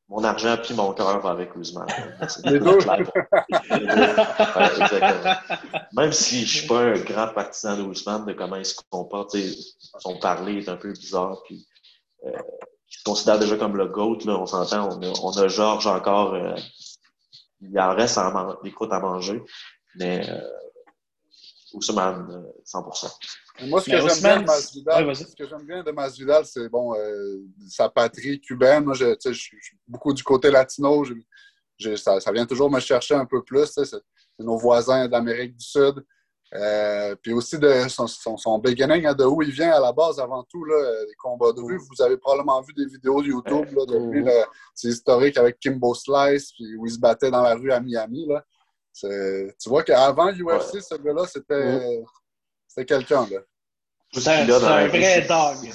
mon 0.09 0.23
argent 0.23 0.57
puis 0.61 0.73
mon 0.73 0.91
cœur 0.93 1.21
va 1.21 1.29
avec 1.29 1.55
Ousmane. 1.55 1.87
Les 2.45 2.59
deux. 2.59 2.79
Même 5.93 6.11
si 6.11 6.45
je 6.45 6.55
ne 6.55 6.59
suis 6.59 6.67
pas 6.67 6.79
un 6.79 6.99
grand 6.99 7.27
partisan 7.27 7.77
de 7.77 7.83
Ousmane, 7.83 8.25
de 8.25 8.33
comment 8.33 8.55
il 8.55 8.65
se 8.65 8.75
comporte, 8.89 9.37
son 9.99 10.17
parler 10.17 10.57
est 10.57 10.69
un 10.69 10.77
peu 10.77 10.91
bizarre. 10.91 11.37
Puis, 11.45 11.67
euh, 12.25 12.31
se 12.87 13.03
considère 13.03 13.37
déjà 13.37 13.55
comme 13.55 13.77
le 13.77 13.87
GOAT, 13.87 14.25
là, 14.25 14.39
on 14.39 14.47
s'entend. 14.47 14.89
On 14.89 15.01
a, 15.03 15.13
on 15.21 15.37
a 15.37 15.47
Georges 15.47 15.85
encore. 15.85 16.33
Euh, 16.33 16.55
il 17.61 17.79
en 17.79 17.93
reste 17.93 18.19
des 18.63 18.71
croûtes 18.71 18.93
à 18.93 18.99
manger. 18.99 19.43
Mais 19.95 20.27
euh, 20.27 20.41
Ousmane, 21.73 22.45
100%. 22.65 23.11
Moi, 23.67 23.81
ce 23.81 23.89
que 23.89 23.97
j'aime 23.97 24.21
bien 24.21 24.41
de 24.41 24.45
Masvidal, 24.45 25.15
ce 25.15 25.65
bien 25.65 25.83
de 25.83 25.91
Masvidal, 25.91 26.45
c'est 26.45 26.69
bon, 26.69 26.95
euh, 26.95 27.37
sa 27.67 27.89
patrie 27.89 28.39
cubaine. 28.39 28.85
Moi, 28.85 28.93
je, 28.93 29.15
je, 29.23 29.31
suis 29.31 29.77
beaucoup 29.87 30.13
du 30.13 30.23
côté 30.23 30.49
latino. 30.49 31.03
Je, 31.77 31.95
ça, 31.95 32.19
ça, 32.19 32.31
vient 32.31 32.45
toujours 32.45 32.71
me 32.71 32.79
chercher 32.79 33.15
un 33.15 33.25
peu 33.25 33.43
plus. 33.43 33.67
C'est 33.67 33.97
nos 34.39 34.57
voisins 34.57 35.07
d'Amérique 35.07 35.55
du 35.55 35.65
Sud. 35.65 36.03
Euh, 36.55 37.15
puis 37.21 37.31
aussi 37.31 37.59
de 37.59 37.87
son, 37.89 38.07
son, 38.07 38.57
beginning, 38.57 39.05
hein, 39.05 39.13
de 39.13 39.23
où 39.23 39.43
il 39.43 39.51
vient 39.51 39.71
à 39.71 39.79
la 39.79 39.91
base 39.91 40.19
avant 40.19 40.43
tout, 40.43 40.65
là, 40.65 41.03
les 41.07 41.13
combats 41.15 41.51
de 41.51 41.61
rue. 41.61 41.77
Vous 41.77 42.01
avez 42.01 42.17
probablement 42.17 42.61
vu 42.61 42.73
des 42.73 42.85
vidéos 42.85 43.21
de 43.21 43.27
YouTube 43.27 43.67
là, 43.75 43.85
depuis 43.85 44.25
c'est 44.73 44.87
historique 44.87 45.37
avec 45.37 45.59
Kimbo 45.59 45.93
Slice, 45.93 46.53
puis 46.53 46.75
où 46.75 46.87
il 46.87 46.91
se 46.91 46.99
battait 46.99 47.29
dans 47.29 47.43
la 47.43 47.53
rue 47.53 47.71
à 47.71 47.79
Miami. 47.79 48.25
Là. 48.25 48.43
Tu 48.93 49.69
vois 49.69 49.83
qu'avant 49.83 50.31
l'UFC, 50.31 50.81
ce 50.81 50.95
gars-là, 50.95 51.25
c'était 51.27 52.01
c'était 52.79 52.95
quelqu'un. 52.95 53.27
Là. 53.29 53.39
C'est 54.11 54.27
un, 54.27 54.87
vrai 54.87 55.27
dog. 55.27 55.69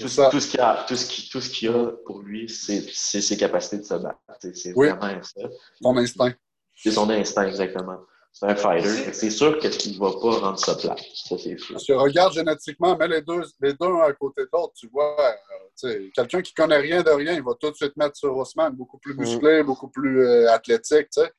Tout, 0.00 0.08
tout, 0.30 0.40
ce 0.40 0.48
qu'il 0.48 0.60
a, 0.60 0.86
tout, 0.88 0.96
ce 0.96 1.06
qui, 1.06 1.28
tout 1.28 1.40
ce 1.40 1.50
qu'il 1.50 1.68
a 1.68 1.92
pour 2.06 2.20
lui, 2.22 2.48
c'est 2.48 2.80
ses 2.90 3.36
capacités 3.36 3.78
de 3.78 3.82
se 3.82 3.94
battre. 3.94 4.18
C'est 4.54 4.72
vraiment 4.72 5.22
ça. 5.22 5.48
Son 5.80 5.96
instinct. 5.96 6.32
C'est 6.74 6.92
son 6.92 7.10
instinct, 7.10 7.46
exactement. 7.46 7.98
C'est 8.32 8.46
un 8.46 8.56
fighter. 8.56 9.12
C'est 9.12 9.28
sûr 9.28 9.58
qu'il 9.58 9.92
ne 9.92 9.98
va 9.98 10.12
pas 10.12 10.46
rendre 10.46 10.58
ça 10.58 10.74
plat. 10.74 10.96
Ça, 11.14 11.36
c'est 11.36 11.58
sûr. 11.58 11.78
Si 11.78 11.86
tu 11.86 11.92
regardes 11.92 12.32
génétiquement, 12.32 12.96
mets 12.96 13.08
les 13.08 13.20
deux, 13.20 13.42
les 13.60 13.74
deux 13.74 14.00
à 14.02 14.10
côté 14.14 14.42
de 14.42 14.48
l'autre, 14.50 14.72
tu 14.74 14.88
vois, 14.88 15.14
euh, 15.84 16.08
quelqu'un 16.14 16.40
qui 16.40 16.54
ne 16.56 16.62
connaît 16.62 16.78
rien 16.80 17.02
de 17.02 17.10
rien, 17.10 17.34
il 17.34 17.42
va 17.42 17.52
tout 17.60 17.70
de 17.70 17.76
suite 17.76 17.94
mettre 17.98 18.16
sur 18.16 18.34
Osman, 18.34 18.70
beaucoup 18.70 18.96
plus 18.96 19.12
mm. 19.12 19.20
musclé, 19.20 19.62
beaucoup 19.62 19.88
plus 19.88 20.24
euh, 20.24 20.50
athlétique. 20.50 21.10
Tu 21.10 21.20
sais. 21.20 21.30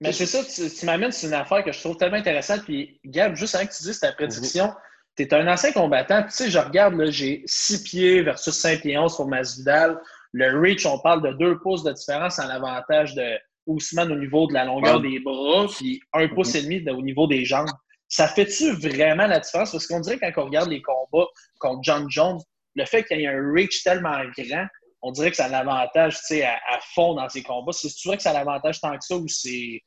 Mais 0.00 0.12
c'est 0.12 0.26
ça, 0.26 0.42
tu, 0.42 0.86
m'amènes 0.86 1.12
sur 1.12 1.28
une 1.28 1.34
affaire 1.34 1.62
que 1.62 1.72
je 1.72 1.80
trouve 1.80 1.96
tellement 1.96 2.16
intéressante. 2.16 2.62
Puis, 2.64 2.98
Gab, 3.04 3.36
juste 3.36 3.54
avant 3.54 3.66
que 3.66 3.72
tu 3.72 3.82
dises 3.82 4.00
ta 4.00 4.12
prédiction, 4.12 4.66
mhm. 4.66 4.74
tu 5.16 5.22
es 5.24 5.34
un 5.34 5.46
ancien 5.46 5.72
combattant. 5.72 6.22
Tu 6.22 6.30
sais, 6.30 6.50
je 6.50 6.58
regarde, 6.58 6.94
là, 6.94 7.10
j'ai 7.10 7.42
6 7.44 7.82
pieds 7.82 8.22
versus 8.22 8.54
5 8.54 8.80
pieds 8.80 8.96
11 8.96 9.14
pour 9.14 9.28
Masvidal. 9.28 10.00
Le 10.32 10.58
reach, 10.58 10.86
on 10.86 10.98
parle 11.00 11.22
de 11.22 11.36
2 11.36 11.58
pouces 11.58 11.82
de 11.82 11.92
différence 11.92 12.38
en 12.38 12.48
avantage 12.48 13.14
de 13.14 13.38
Ousmane 13.66 14.10
au 14.10 14.16
niveau 14.16 14.46
de 14.46 14.54
la 14.54 14.64
longueur 14.64 15.00
des 15.00 15.20
bras, 15.20 15.66
puis 15.76 16.00
1 16.14 16.28
mhm. 16.28 16.34
pouce 16.34 16.54
et 16.54 16.62
demi 16.62 16.88
au 16.88 17.02
niveau 17.02 17.26
des 17.26 17.44
jambes. 17.44 17.68
Ça 18.08 18.26
fait-tu 18.26 18.72
vraiment 18.72 19.26
la 19.26 19.38
différence? 19.38 19.70
Parce 19.70 19.86
qu'on 19.86 20.00
dirait 20.00 20.18
quand 20.18 20.32
on 20.42 20.46
regarde 20.46 20.70
les 20.70 20.80
combats 20.80 21.28
contre 21.58 21.80
John 21.82 22.06
Jones, 22.08 22.40
le 22.74 22.84
fait 22.86 23.04
qu'il 23.04 23.20
y 23.20 23.24
ait 23.24 23.28
un 23.28 23.52
reach 23.52 23.84
tellement 23.84 24.16
grand, 24.36 24.66
on 25.02 25.12
dirait 25.12 25.30
que 25.30 25.36
ça 25.36 25.44
a 25.44 25.48
l'avantage 25.48 26.18
à, 26.30 26.74
à 26.74 26.80
fond 26.94 27.14
dans 27.14 27.28
ces 27.28 27.42
combats. 27.42 27.72
C'est 27.72 27.88
vrai 28.06 28.16
que 28.16 28.22
ça 28.22 28.30
a 28.30 28.34
l'avantage 28.34 28.80
tant 28.80 28.96
que 28.96 29.04
ça 29.04 29.16
ou 29.16 29.28
c'est 29.28 29.82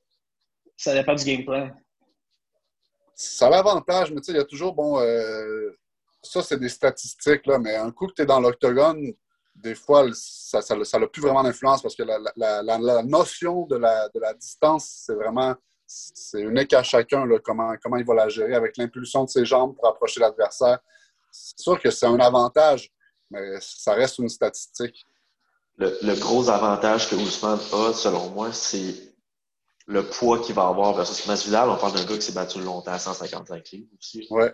ça 0.78 0.94
dépend 0.94 1.16
du 1.16 1.24
game 1.24 1.46
plan. 1.46 1.70
Ça 3.16 3.48
a 3.48 3.50
l'avantage, 3.50 4.12
mais 4.12 4.22
tu 4.22 4.26
sais, 4.26 4.32
il 4.34 4.38
y 4.38 4.42
a 4.42 4.46
toujours, 4.46 4.74
bon, 4.74 5.00
euh, 5.00 5.72
ça, 6.22 6.42
c'est 6.42 6.60
des 6.60 6.70
statistiques, 6.70 7.46
là, 7.46 7.60
mais 7.60 7.76
un 7.76 7.92
coup 7.92 8.08
que 8.08 8.14
tu 8.14 8.22
es 8.24 8.26
dans 8.26 8.40
l'octogone, 8.40 9.14
des 9.56 9.76
fois, 9.76 10.06
ça 10.14 10.62
n'a 10.76 11.08
plus 11.08 11.22
vraiment 11.22 11.44
d'influence 11.44 11.82
parce 11.82 11.96
que 11.96 12.04
la, 12.04 13.04
notion 13.04 13.68
de 13.68 13.76
la, 13.76 14.10
de 14.10 14.20
la 14.20 14.34
distance, 14.34 15.04
c'est 15.06 15.14
vraiment 15.14 15.56
c'est 15.86 16.42
unique 16.42 16.74
à 16.74 16.82
chacun, 16.82 17.26
là, 17.26 17.38
comment, 17.44 17.76
comment 17.82 17.98
il 17.98 18.06
va 18.06 18.16
la 18.16 18.30
gérer 18.30 18.56
avec 18.56 18.78
l'impulsion 18.78 19.26
de 19.26 19.30
ses 19.30 19.46
jambes 19.46 19.76
pour 19.76 19.88
approcher 19.88 20.20
l'adversaire. 20.20 20.80
C'est 21.32 21.60
sûr 21.60 21.80
que 21.80 21.92
c'est 21.92 22.06
un 22.06 22.20
avantage, 22.20 22.92
mais 23.30 23.58
ça 23.60 23.94
reste 23.94 24.18
une 24.18 24.30
statistique. 24.30 25.06
Le, 25.78 25.98
le 26.02 26.16
gros 26.16 26.50
avantage 26.50 27.10
que 27.10 27.16
Ousmane 27.16 27.60
a, 27.60 27.94
selon 27.94 28.30
moi, 28.30 28.52
c'est 28.54 29.13
le 29.86 30.04
poids 30.06 30.40
qu'il 30.40 30.56
va 30.56 30.68
avoir 30.68 30.94
versus 30.94 31.26
Masvidal, 31.28 31.70
on 31.70 31.78
parle 31.78 31.94
d'un 31.94 32.06
gars 32.06 32.16
qui 32.16 32.22
s'est 32.22 32.34
battu 32.34 32.60
longtemps 32.60 32.92
à 32.92 33.00
155 33.00 33.70
livres 33.72 33.88
aussi. 33.98 34.28
Ouais. 34.30 34.54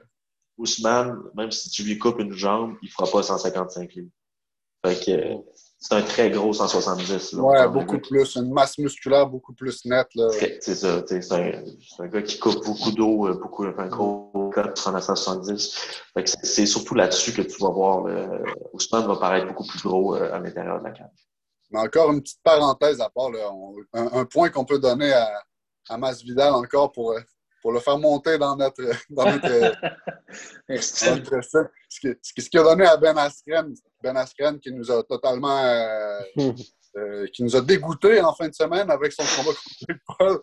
Ousmane, 0.57 1.17
même 1.35 1.51
si 1.51 1.69
tu 1.69 1.83
lui 1.83 1.97
coupes 1.97 2.19
une 2.19 2.33
jambe, 2.33 2.75
il 2.81 2.89
fera 2.89 3.09
pas 3.09 3.23
155 3.23 3.93
livres. 3.93 4.09
Fait 4.85 5.05
que 5.05 5.35
c'est 5.79 5.95
un 5.95 6.01
très 6.01 6.29
gros 6.29 6.51
170. 6.51 7.33
Là, 7.33 7.41
ouais, 7.41 7.67
beaucoup 7.69 7.99
plus. 7.99 8.35
Une 8.35 8.51
masse 8.51 8.77
musculaire 8.77 9.27
beaucoup 9.27 9.53
plus 9.53 9.85
nette. 9.85 10.09
C'est 10.61 10.75
ça. 10.75 11.01
C'est 11.05 11.31
un, 11.31 11.63
un, 11.99 12.07
gars 12.07 12.21
qui 12.21 12.37
coupe 12.39 12.65
beaucoup 12.65 12.91
d'eau, 12.91 13.27
euh, 13.27 13.33
beaucoup, 13.33 13.63
un 13.63 13.87
gros 13.87 14.51
cut 14.53 14.61
à 14.61 15.01
170. 15.01 15.75
C'est 16.43 16.65
surtout 16.65 16.95
là-dessus 16.95 17.33
que 17.33 17.41
tu 17.41 17.61
vas 17.61 17.69
voir. 17.69 18.05
Ousmane 18.73 19.07
va 19.07 19.15
paraître 19.15 19.47
beaucoup 19.47 19.65
plus 19.65 19.81
gros 19.81 20.15
euh, 20.15 20.33
à 20.33 20.39
l'intérieur 20.39 20.79
de 20.79 20.85
la 20.85 20.91
cage. 20.91 21.29
Mais 21.71 21.79
encore 21.79 22.11
une 22.11 22.21
petite 22.21 22.41
parenthèse 22.43 22.99
à 23.01 23.09
part, 23.09 23.29
un, 23.93 24.25
point 24.25 24.49
qu'on 24.49 24.65
peut 24.65 24.79
donner 24.79 25.13
à, 25.13 25.43
à 25.89 25.97
Masvidal 25.97 26.53
encore 26.53 26.91
pour, 26.91 27.15
pour 27.61 27.71
le 27.71 27.79
faire 27.79 27.97
monter 27.97 28.37
dans 28.37 28.55
notre, 28.55 28.83
dans 29.09 29.25
notre, 29.25 29.75
ce, 30.81 32.49
qui, 32.49 32.57
a 32.57 32.63
donné 32.63 32.85
à 32.85 32.97
Ben 32.97 33.17
Askren, 33.17 33.73
Ben 34.01 34.15
Askren 34.17 34.59
qui 34.59 34.71
nous 34.71 34.91
a 34.91 35.03
totalement 35.03 35.59
euh, 35.63 36.19
euh, 36.97 37.25
qui 37.33 37.43
nous 37.43 37.55
a 37.55 37.61
dégoûté 37.61 38.21
en 38.21 38.33
fin 38.33 38.47
de 38.47 38.53
semaine 38.53 38.89
avec 38.89 39.11
son 39.11 39.23
combat 39.23 39.55
contre 39.55 39.99
Paul. 40.17 40.41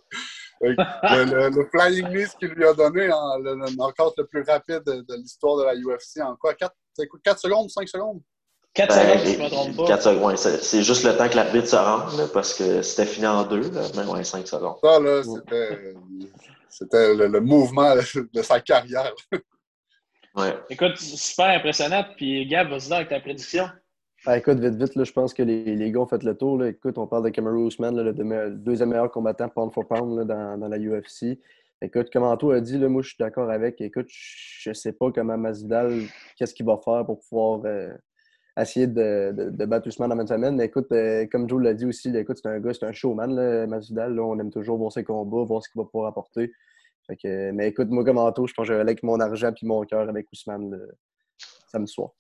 Euh, 0.63 0.75
le, 1.51 1.69
flying 1.71 2.09
knee 2.09 2.27
qu'il 2.39 2.49
lui 2.49 2.67
a 2.67 2.73
donné 2.73 3.11
en, 3.13 3.39
le, 3.39 3.55
le 3.57 4.25
plus 4.25 4.43
rapide 4.43 4.83
de, 4.87 5.15
l'histoire 5.17 5.57
de 5.59 5.65
la 5.65 5.75
UFC 5.75 6.21
en 6.23 6.37
quoi? 6.37 6.55
4, 6.55 6.75
4 7.25 7.41
secondes, 7.41 7.71
5 7.71 7.89
secondes? 7.89 8.23
4 8.77 8.89
ben, 8.89 9.19
secondes, 9.19 9.27
je 9.27 9.43
me 9.43 9.49
trompe 9.49 9.77
pas. 9.77 9.87
4 9.87 10.03
secondes, 10.03 10.37
c'est 10.37 10.83
juste 10.83 11.05
le 11.05 11.17
temps 11.17 11.29
que 11.29 11.37
l'arbitre 11.37 11.67
se 11.67 11.77
rende, 11.77 12.31
parce 12.33 12.53
que 12.53 12.83
c'était 12.83 13.07
fini 13.07 13.27
en 13.27 13.45
deux, 13.45 13.71
là, 13.71 13.83
mais 13.97 14.05
ouais, 14.05 14.23
5 14.23 14.47
secondes. 14.47 14.77
Ça, 14.83 15.01
là, 15.01 15.23
c'était 16.69 17.15
le, 17.15 17.41
mouvement 17.41 17.95
de 17.97 18.43
sa 18.43 18.61
carrière. 18.61 19.15
ouais. 20.37 20.55
Écoute, 20.69 20.99
super 20.99 21.47
impressionnant. 21.47 22.05
Puis, 22.17 22.47
Gab, 22.47 22.69
vas-y 22.69 22.93
avec 22.93 23.09
ta 23.09 23.19
prédiction. 23.19 23.67
Ben, 24.27 24.35
écoute, 24.35 24.59
vite, 24.59 24.75
vite, 24.75 24.95
là, 24.95 25.05
je 25.05 25.13
pense 25.13 25.33
que 25.33 25.43
les, 25.43 25.75
les 25.75 25.91
gars 25.91 26.01
ont 26.01 26.07
fait 26.07 26.23
le 26.23 26.37
tour. 26.37 26.59
Là. 26.59 26.69
Écoute, 26.69 26.99
on 26.99 27.07
parle 27.07 27.25
de 27.25 27.31
Cameron 27.31 27.67
Usman, 27.67 27.97
le, 27.97 28.51
deuxième 28.51 28.91
meilleur 28.91 29.11
combattant 29.11 29.49
pound 29.49 29.73
for 29.73 29.87
pound 29.87 30.19
là, 30.19 30.25
dans, 30.25 30.59
dans, 30.59 30.69
la 30.69 30.79
UFC. 30.79 31.39
Écoute, 31.81 32.11
comme 32.13 32.25
Anto 32.25 32.51
a 32.51 32.61
dit, 32.61 32.77
là, 32.77 32.89
moi, 32.89 33.01
je 33.01 33.09
suis 33.09 33.17
d'accord 33.19 33.51
avec. 33.51 33.81
Écoute, 33.81 34.09
je 34.11 34.71
ne 34.71 34.75
sais 34.75 34.93
pas 34.93 35.11
comment 35.13 35.39
Masvidal, 35.39 36.03
qu'est-ce 36.37 36.53
qu'il 36.53 36.67
va 36.67 36.77
faire 36.85 37.07
pour 37.07 37.21
pouvoir 37.21 37.63
euh, 37.65 37.89
essayer 38.63 38.87
de, 38.87 39.33
de, 39.35 39.65
battre 39.67 39.87
Ousmane 39.89 40.13
en 40.13 40.17
même 40.17 40.27
semaine. 40.27 40.57
Mais 40.57 40.65
écoute, 40.65 40.91
euh, 40.93 41.27
comme 41.31 41.49
Joe 41.49 41.63
l'a 41.63 41.75
dit 41.75 41.85
aussi, 41.85 42.15
écoute, 42.17 42.39
c'est 42.43 42.49
un 42.49 42.59
gars, 42.59 42.73
c'est 42.73 42.87
un 42.87 42.93
showman, 42.93 43.35
là, 43.35 43.67
Masvidal. 43.67 44.19
on 44.19 44.39
aime 44.39 44.51
toujours 44.51 44.79
voir 44.79 44.93
ses 44.93 45.05
combats, 45.05 45.45
voir 45.45 45.63
ce 45.63 45.69
qu'il 45.69 45.81
va 45.81 45.85
pouvoir 45.85 46.09
apporter. 46.09 46.53
Fait 47.07 47.53
mais 47.53 47.69
écoute, 47.69 47.89
moi, 47.89 48.05
comme 48.05 48.19
Anto, 48.19 48.47
je 48.47 48.55
pense 48.55 48.67
que 48.67 48.73
je 48.73 48.75
vais 48.75 48.81
avec 48.81 49.03
mon 49.03 49.21
argent 49.21 49.51
et 49.51 49.67
mon 49.67 49.85
cœur 49.85 50.09
avec 50.09 50.27
Ousmane 50.33 50.77
samedi 51.71 51.93
soir. 51.93 52.11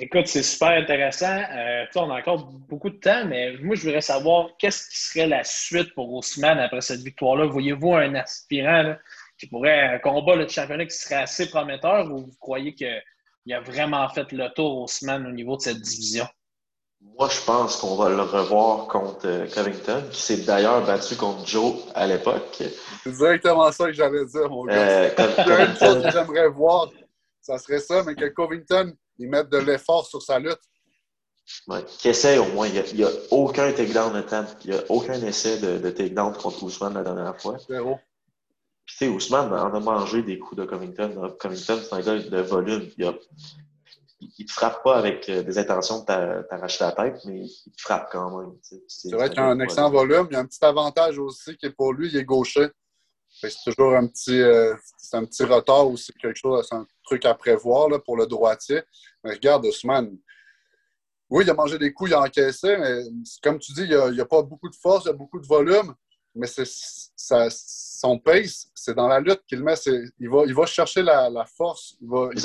Écoute, 0.00 0.26
c'est 0.26 0.42
super 0.42 0.68
intéressant. 0.68 1.40
Euh, 1.50 1.84
on 1.96 2.10
a 2.10 2.18
encore 2.18 2.44
beaucoup 2.68 2.90
de 2.90 2.96
temps, 2.96 3.24
mais 3.26 3.56
moi, 3.62 3.74
je 3.74 3.84
voudrais 3.84 4.00
savoir 4.00 4.50
qu'est-ce 4.58 4.88
qui 4.88 4.98
serait 4.98 5.26
la 5.26 5.44
suite 5.44 5.94
pour 5.94 6.12
Ousmane 6.12 6.58
après 6.58 6.80
cette 6.80 7.00
victoire-là. 7.00 7.46
Voyez-vous 7.46 7.94
un 7.94 8.14
aspirant 8.14 8.94
qui 9.38 9.46
pourrait 9.46 9.94
un 9.94 9.98
combat 9.98 10.36
de 10.36 10.48
championnat 10.48 10.84
qui 10.84 10.96
serait 10.96 11.22
assez 11.22 11.48
prometteur 11.48 12.12
ou 12.12 12.18
vous 12.18 12.36
croyez 12.40 12.74
que 12.74 12.84
il 13.48 13.54
a 13.54 13.60
vraiment 13.60 14.06
fait 14.10 14.30
le 14.32 14.46
tour 14.54 14.82
Ousmane 14.82 15.26
au 15.26 15.30
niveau 15.30 15.56
de 15.56 15.62
cette 15.62 15.80
division? 15.80 16.26
Moi, 17.00 17.30
je 17.30 17.40
pense 17.46 17.76
qu'on 17.76 17.96
va 17.96 18.10
le 18.10 18.20
revoir 18.20 18.88
contre 18.88 19.26
euh, 19.26 19.46
Covington, 19.46 20.02
qui 20.10 20.20
s'est 20.20 20.44
d'ailleurs 20.44 20.84
battu 20.84 21.16
contre 21.16 21.46
Joe 21.46 21.76
à 21.94 22.06
l'époque. 22.06 22.62
C'est 23.02 23.08
exactement 23.08 23.72
ça 23.72 23.86
que 23.86 23.92
j'allais 23.94 24.26
dire, 24.26 24.50
mon 24.50 24.66
gars. 24.66 24.74
Euh, 24.74 25.66
une 25.66 25.76
chose 25.76 26.02
que 26.02 26.10
j'aimerais 26.10 26.48
voir, 26.48 26.90
ça 27.40 27.56
serait 27.56 27.78
ça, 27.78 28.02
mais 28.02 28.14
que 28.14 28.26
Covington, 28.26 28.92
il 29.18 29.30
mette 29.30 29.48
de 29.48 29.58
l'effort 29.58 30.06
sur 30.06 30.20
sa 30.20 30.38
lutte. 30.38 30.60
Ouais, 31.68 31.82
qui 31.86 32.08
essaie 32.08 32.36
au 32.36 32.46
moins. 32.46 32.66
Il 32.66 32.96
n'y 32.96 33.04
a, 33.04 33.08
aucun 33.30 33.72
takedown 33.72 34.12
de 34.12 34.20
temps. 34.20 34.44
Il 34.64 34.72
n'y 34.72 34.76
a 34.76 34.82
aucun 34.90 35.14
essai 35.22 35.58
de, 35.58 35.78
de 35.78 35.90
takedown 35.90 36.34
contre 36.34 36.64
Ousmane 36.64 36.92
la 36.92 37.02
dernière 37.02 37.40
fois. 37.40 37.56
Zéro. 37.66 37.98
Puis, 38.88 38.96
tu 38.96 39.04
sais, 39.04 39.10
Ousmane 39.10 39.52
en 39.52 39.74
a 39.74 39.80
mangé 39.80 40.22
des 40.22 40.38
coups 40.38 40.58
de 40.62 40.64
Covington. 40.64 41.36
Covington, 41.38 41.78
c'est 41.82 41.92
un 41.92 42.00
gars 42.00 42.18
de 42.18 42.40
volume. 42.40 42.88
Il, 42.96 43.04
ne 43.06 44.44
te 44.46 44.50
frappe 44.50 44.82
pas 44.82 44.96
avec 44.96 45.28
euh, 45.28 45.42
des 45.42 45.58
intentions 45.58 46.00
de 46.00 46.06
t'arracher 46.06 46.84
la 46.84 46.92
tête, 46.92 47.20
mais 47.26 47.42
il 47.42 47.72
te 47.72 47.82
frappe 47.82 48.08
quand 48.10 48.40
même. 48.40 48.54
C'est 48.88 49.12
vrai 49.12 49.28
qu'il 49.28 49.40
a 49.40 49.48
un 49.48 49.60
excellent 49.60 49.90
volume. 49.90 50.28
Il 50.30 50.32
y 50.32 50.36
a 50.36 50.40
un 50.40 50.46
petit 50.46 50.64
avantage 50.64 51.18
aussi 51.18 51.54
qui 51.58 51.66
est 51.66 51.70
pour 51.70 51.92
lui, 51.92 52.08
il 52.08 52.16
est 52.16 52.24
gaucher. 52.24 52.68
C'est 53.28 53.52
toujours 53.62 53.94
un 53.94 54.06
petit, 54.06 54.40
euh, 54.40 54.74
un 55.12 55.26
petit 55.26 55.44
retard 55.44 55.86
aussi, 55.86 56.10
quelque 56.14 56.38
chose, 56.38 56.66
c'est 56.66 56.74
un 56.74 56.86
truc 57.04 57.26
à 57.26 57.34
prévoir 57.34 57.90
là, 57.90 57.98
pour 57.98 58.16
le 58.16 58.26
droitier. 58.26 58.80
Mais 59.22 59.32
regarde, 59.32 59.66
Ousmane, 59.66 60.16
oui, 61.28 61.44
il 61.44 61.50
a 61.50 61.54
mangé 61.54 61.78
des 61.78 61.92
coups, 61.92 62.10
il 62.10 62.14
a 62.14 62.22
encaissé, 62.22 62.74
mais 62.78 63.02
comme 63.42 63.58
tu 63.58 63.72
dis, 63.74 63.82
il 63.82 64.12
n'y 64.12 64.20
a, 64.20 64.24
pas 64.24 64.40
beaucoup 64.40 64.70
de 64.70 64.74
force, 64.74 65.04
il 65.04 65.08
y 65.08 65.10
a 65.10 65.12
beaucoup 65.14 65.38
de 65.38 65.46
volume, 65.46 65.94
mais 66.38 66.46
c'est 66.46 66.64
son 66.66 68.18
pace, 68.18 68.68
c'est 68.74 68.94
dans 68.94 69.08
la 69.08 69.18
lutte 69.20 69.42
qu'il 69.48 69.62
met. 69.62 69.74
Il 70.20 70.30
va, 70.30 70.44
il 70.46 70.54
va 70.54 70.66
chercher 70.66 71.02
la, 71.02 71.44
force. 71.56 71.96
Il 72.00 72.08
va, 72.08 72.30
il, 72.32 72.40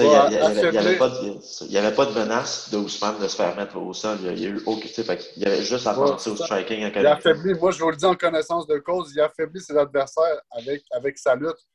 n'y 1.70 1.78
avait, 1.78 1.92
pas 1.94 2.06
de 2.08 2.20
menace 2.20 2.72
de 2.72 2.78
Ousmane 2.78 3.20
de 3.20 3.28
se 3.28 3.36
faire 3.36 3.56
mettre 3.56 3.78
au 3.78 3.94
sol. 3.94 4.18
Il 4.24 4.40
y 4.40 4.46
a 4.48 4.50
eu 4.50 4.62
aucun 4.66 4.90
Il 5.38 5.44
y 5.44 5.46
avait 5.46 5.62
juste 5.62 5.86
à 5.86 5.94
penser 5.94 6.32
au 6.32 6.36
striking. 6.36 6.92
Il 6.96 7.08
affaiblit, 7.08 7.54
moi 7.54 7.72
je 7.72 7.80
vous 7.80 7.92
le 7.92 7.96
dis 7.96 8.06
en 8.06 8.16
connaissance 8.16 8.66
de 8.66 8.80
cause, 8.80 9.14
il 9.16 9.22
affaiblit 9.22 9.62
ses 9.62 9.78
adversaires 9.78 10.42
avec, 10.52 10.84
avec 10.92 11.18
sa 11.20 11.36
lutte. 11.36 11.68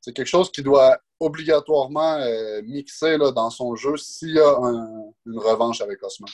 C'est 0.00 0.12
quelque 0.12 0.26
chose 0.26 0.50
qui 0.50 0.62
doit 0.62 0.98
obligatoirement 1.20 2.18
euh, 2.18 2.60
mixer 2.62 3.16
là, 3.16 3.30
dans 3.30 3.50
son 3.50 3.74
jeu 3.76 3.96
s'il 3.96 4.34
y 4.34 4.40
a 4.40 4.56
une 5.26 5.38
revanche 5.38 5.80
avec 5.80 6.02
Osman. 6.02 6.28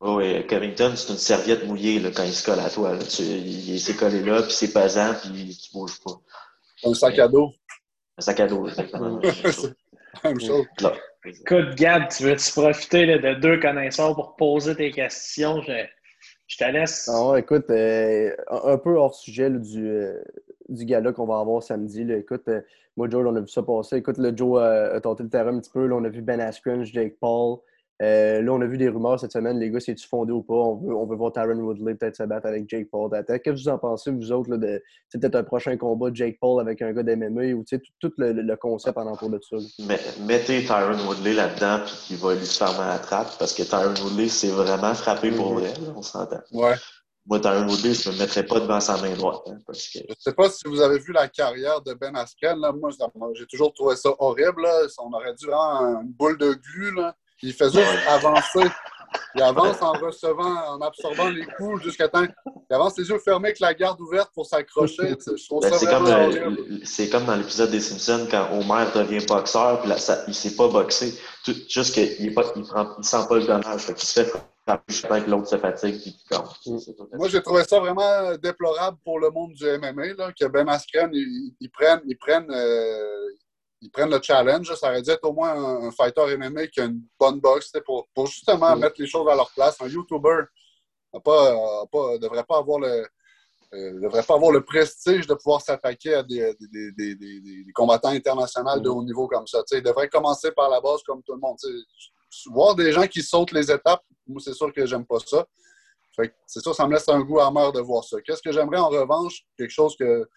Oui, 0.00 0.46
Covington, 0.46 0.92
c'est 0.96 1.12
une 1.12 1.18
serviette 1.18 1.66
mouillée 1.66 1.98
là, 1.98 2.10
quand 2.14 2.24
il 2.24 2.32
se 2.32 2.44
colle 2.44 2.60
à 2.60 2.68
toi. 2.68 2.96
il, 3.18 3.80
s'est 3.80 3.94
collé 3.94 4.22
là, 4.22 4.42
puis 4.42 4.52
c'est 4.52 4.72
pesant, 4.72 5.14
puis 5.14 5.30
il 5.34 5.48
ne 5.48 5.72
bouge 5.72 6.00
pas. 6.04 6.20
Un 6.84 6.94
sac 6.94 7.18
à 7.18 7.28
dos. 7.28 7.52
Un 8.18 8.22
sac 8.22 8.40
à 8.40 8.46
dos, 8.46 8.68
exactement. 8.68 9.20
même 10.24 10.40
chose. 10.40 10.66
Écoute, 11.24 11.74
Gab, 11.76 12.08
tu 12.08 12.24
veux-tu 12.24 12.52
profiter 12.52 13.06
de 13.06 13.34
deux 13.34 13.58
connaisseurs 13.58 14.14
pour 14.14 14.36
poser 14.36 14.74
tes 14.76 14.90
questions? 14.90 15.62
Je, 15.62 15.86
je 16.46 16.58
te 16.58 16.70
laisse. 16.70 17.08
Non, 17.08 17.36
écoute, 17.36 17.70
euh, 17.70 18.34
un 18.50 18.76
peu 18.76 18.96
hors 18.96 19.14
sujet 19.14 19.50
du, 19.50 19.88
euh, 19.88 20.22
du 20.68 20.84
gala 20.84 21.12
qu'on 21.12 21.26
va 21.26 21.40
avoir 21.40 21.62
samedi. 21.62 22.02
Écoute, 22.12 22.48
euh, 22.48 22.60
moi, 22.96 23.08
Joe, 23.08 23.26
on 23.26 23.36
a 23.36 23.40
vu 23.40 23.48
ça 23.48 23.62
passer. 23.62 23.96
Écoute, 23.96 24.18
le 24.18 24.36
Joe 24.36 24.62
a, 24.62 25.00
tenté 25.00 25.22
le 25.22 25.30
terrain 25.30 25.54
un 25.54 25.60
petit 25.60 25.70
peu. 25.70 25.86
Là, 25.86 25.96
on 25.96 26.04
a 26.04 26.08
vu 26.08 26.22
Ben 26.22 26.40
Askren, 26.40 26.84
Jake 26.84 27.16
Paul. 27.18 27.58
Euh, 28.02 28.42
là, 28.42 28.52
on 28.52 28.60
a 28.60 28.66
vu 28.66 28.76
des 28.76 28.88
rumeurs 28.88 29.20
cette 29.20 29.32
semaine. 29.32 29.58
Les 29.58 29.70
gars, 29.70 29.78
c'est-tu 29.78 30.08
fondé 30.08 30.32
ou 30.32 30.42
pas? 30.42 30.54
On 30.54 30.76
veut, 30.76 30.94
on 30.94 31.06
veut 31.06 31.16
voir 31.16 31.32
Tyron 31.32 31.54
Woodley 31.54 31.94
peut-être 31.94 32.16
se 32.16 32.24
battre 32.24 32.46
avec 32.46 32.68
Jake 32.68 32.88
Paul 32.90 33.10
Qu'est-ce 33.10 33.38
que 33.38 33.50
vous 33.50 33.68
en 33.68 33.78
pensez, 33.78 34.10
vous 34.10 34.32
autres, 34.32 34.50
là, 34.50 34.56
de 34.56 34.82
c'est 35.08 35.20
peut-être 35.20 35.36
un 35.36 35.44
prochain 35.44 35.76
combat 35.76 36.10
de 36.10 36.16
Jake 36.16 36.38
Paul 36.40 36.60
avec 36.60 36.82
un 36.82 36.92
gars 36.92 37.04
d'MMA 37.04 37.54
ou 37.54 37.64
tout, 37.64 37.80
tout 38.00 38.12
le, 38.18 38.32
le, 38.32 38.56
concept 38.56 38.98
en 38.98 39.06
entour 39.06 39.30
de 39.30 39.40
ça? 39.48 39.56
Mais, 39.86 40.00
mettez 40.26 40.64
Tyron 40.64 41.06
Woodley 41.06 41.34
là-dedans 41.34 41.84
puis 41.86 41.94
qu'il 42.06 42.16
va 42.16 42.34
lui 42.34 42.46
faire 42.46 42.72
mal 42.72 42.90
à 42.90 42.92
la 42.94 42.98
trappe 42.98 43.38
parce 43.38 43.54
que 43.54 43.62
Tyron 43.62 43.94
Woodley, 44.02 44.28
c'est 44.28 44.50
vraiment 44.50 44.94
frappé 44.94 45.30
pour 45.30 45.52
mm-hmm. 45.52 45.60
vrai, 45.60 45.72
on 45.94 46.02
s'entend. 46.02 46.40
Ouais. 46.52 46.74
Moi, 47.26 47.40
Tyron 47.40 47.68
Woodley, 47.68 47.94
je 47.94 48.10
ne 48.10 48.14
me 48.14 48.18
mettrais 48.18 48.44
pas 48.44 48.58
devant 48.58 48.80
sa 48.80 49.00
main 49.00 49.14
droite. 49.14 49.40
Hein, 49.46 49.56
Je 49.68 50.00
ne 50.00 50.14
sais 50.18 50.32
pas 50.32 50.50
si 50.50 50.62
vous 50.66 50.80
avez 50.82 50.98
vu 50.98 51.12
la 51.12 51.28
carrière 51.28 51.80
de 51.80 51.94
Ben 51.94 52.14
Askren. 52.16 52.58
Là. 52.58 52.72
Moi, 52.72 52.90
j'ai 53.34 53.46
toujours 53.46 53.72
trouvé 53.72 53.96
ça 53.96 54.10
horrible. 54.18 54.62
Là. 54.62 54.86
On 54.98 55.10
aurait 55.12 55.34
dû 55.34 55.48
rendre 55.48 56.02
une 56.02 56.12
boule 56.12 56.36
de 56.36 56.52
glu. 56.52 56.94
Là. 56.94 57.16
Il 57.44 57.52
fait 57.52 57.70
juste 57.70 57.86
avancer. 58.08 58.70
Il 59.36 59.42
avance 59.42 59.80
en 59.82 59.92
recevant, 59.92 60.74
en 60.74 60.80
absorbant 60.80 61.28
les 61.28 61.44
coups 61.44 61.82
jusqu'à 61.82 62.08
temps. 62.08 62.24
Il 62.46 62.74
avance 62.74 62.96
les 62.98 63.08
yeux 63.08 63.18
fermés 63.18 63.48
avec 63.48 63.60
la 63.60 63.74
garde 63.74 64.00
ouverte 64.00 64.30
pour 64.34 64.46
s'accrocher. 64.46 65.14
Ben, 65.60 65.72
c'est 66.84 67.08
comme, 67.08 67.20
comme, 67.20 67.26
dans 67.26 67.36
l'épisode 67.36 67.70
des 67.70 67.80
Simpsons 67.80 68.26
quand 68.30 68.48
Homer 68.52 68.86
devient 68.94 69.24
boxeur, 69.26 69.80
puis 69.80 69.88
là, 69.88 69.98
ça, 69.98 70.22
il 70.26 70.30
ne 70.30 70.34
sait 70.34 70.56
pas 70.56 70.68
boxer. 70.68 71.14
juste 71.68 71.94
qu'il 71.94 72.26
ne 72.26 73.02
sent 73.02 73.16
pas 73.28 73.36
le 73.36 73.44
dommage. 73.44 73.82
Il 73.88 73.98
se 73.98 74.22
fait 74.22 74.32
frapper 74.66 75.24
que 75.24 75.30
l'autre 75.30 75.48
se 75.48 75.58
fatigue 75.58 76.00
puis 76.00 76.16
mm. 76.66 76.78
Moi, 77.14 77.28
j'ai 77.28 77.42
trouvé 77.42 77.64
ça 77.64 77.78
vraiment 77.78 78.34
déplorable 78.42 78.98
pour 79.04 79.18
le 79.20 79.30
monde 79.30 79.52
du 79.52 79.64
MMA, 79.64 80.14
là, 80.16 80.32
que 80.32 80.46
Ben 80.46 80.68
Askren, 80.68 81.10
ils, 81.12 81.70
prennent, 81.70 82.02
ils 82.06 82.16
prennent 82.16 82.50
euh, 82.50 83.28
ils 83.80 83.90
prennent 83.90 84.10
le 84.10 84.20
challenge. 84.22 84.72
Ça 84.74 84.88
aurait 84.88 85.02
dû 85.02 85.10
être 85.10 85.24
au 85.24 85.32
moins 85.32 85.86
un, 85.86 85.90
fighter 85.90 86.36
MMA 86.36 86.68
qui 86.68 86.80
a 86.80 86.84
une 86.84 87.02
bonne 87.18 87.40
boxe 87.40 87.72
pour, 87.84 88.08
pour 88.14 88.26
justement 88.26 88.74
mettre 88.76 88.96
les 88.98 89.06
choses 89.06 89.28
à 89.28 89.34
leur 89.34 89.50
place. 89.52 89.76
Un 89.80 89.88
YouTuber 89.88 90.44
ne 91.12 91.18
pas, 91.20 92.18
devrait 92.18 92.44
pas 92.44 92.58
avoir 92.58 92.80
le. 92.80 93.06
Euh, 93.72 94.00
devrait 94.00 94.22
pas 94.22 94.34
avoir 94.34 94.52
le 94.52 94.62
prestige 94.62 95.26
de 95.26 95.34
pouvoir 95.34 95.60
s'attaquer 95.60 96.14
à 96.14 96.22
des, 96.22 96.54
des, 96.60 97.14
des, 97.16 97.64
combattants 97.74 98.10
internationaux 98.10 98.78
de 98.78 98.88
haut 98.88 99.02
niveau 99.02 99.26
comme 99.26 99.48
ça. 99.48 99.64
il 99.72 99.82
devrait 99.82 100.08
commencer 100.08 100.52
par 100.52 100.70
la 100.70 100.80
base 100.80 101.02
comme 101.02 101.22
tout 101.24 101.32
le 101.32 101.40
monde. 101.40 101.56
voir 102.52 102.76
des 102.76 102.92
gens 102.92 103.06
qui 103.08 103.20
sautent 103.20 103.50
les 103.50 103.72
étapes, 103.72 104.02
moi, 104.28 104.40
c'est 104.44 104.54
sûr 104.54 104.72
que 104.72 104.86
j'aime 104.86 105.04
pas 105.04 105.18
ça. 105.26 105.44
c'est 106.46 106.60
sûr, 106.60 106.72
ça 106.72 106.86
me 106.86 106.92
laisse 106.92 107.08
un 107.08 107.20
goût 107.20 107.40
amer 107.40 107.72
de 107.72 107.80
voir 107.80 108.04
ça. 108.04 108.20
Qu'est-ce 108.20 108.42
que 108.42 108.52
j'aimerais 108.52 108.78
en 108.78 108.90
revanche? 108.90 109.44
Quelque 109.58 109.70
chose 109.72 109.96
que 109.96 110.28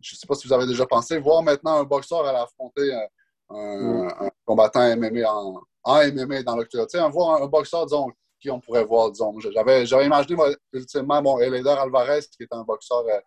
je 0.00 0.14
ne 0.14 0.18
sais 0.18 0.26
pas 0.26 0.34
si 0.34 0.46
vous 0.46 0.54
avez 0.54 0.66
déjà 0.66 0.86
pensé, 0.86 1.18
voir 1.18 1.42
maintenant 1.42 1.78
un 1.78 1.84
boxeur 1.84 2.26
aller 2.26 2.38
affronter 2.38 2.90
un, 3.50 4.06
mm. 4.06 4.30
combattant 4.44 4.96
MMA 4.96 5.30
en, 5.30 5.62
MMA 5.84 6.42
dans 6.42 6.56
l'octogone. 6.56 7.10
Voir 7.10 7.42
un, 7.42 7.46
boxeur, 7.46 7.86
disons, 7.86 8.10
qui 8.40 8.50
on 8.50 8.60
pourrait 8.60 8.84
voir, 8.84 9.10
disons. 9.10 9.38
J'avais, 9.38 9.86
j'avais 9.86 10.06
imaginé, 10.06 10.36
moi, 10.36 10.50
ultimement, 10.72 11.22
bon, 11.22 11.38
Eléder 11.38 11.68
Alvarez, 11.70 12.20
qui 12.36 12.42
est 12.42 12.52
un 12.52 12.62
boxeur 12.62 13.04
euh, 13.06 13.20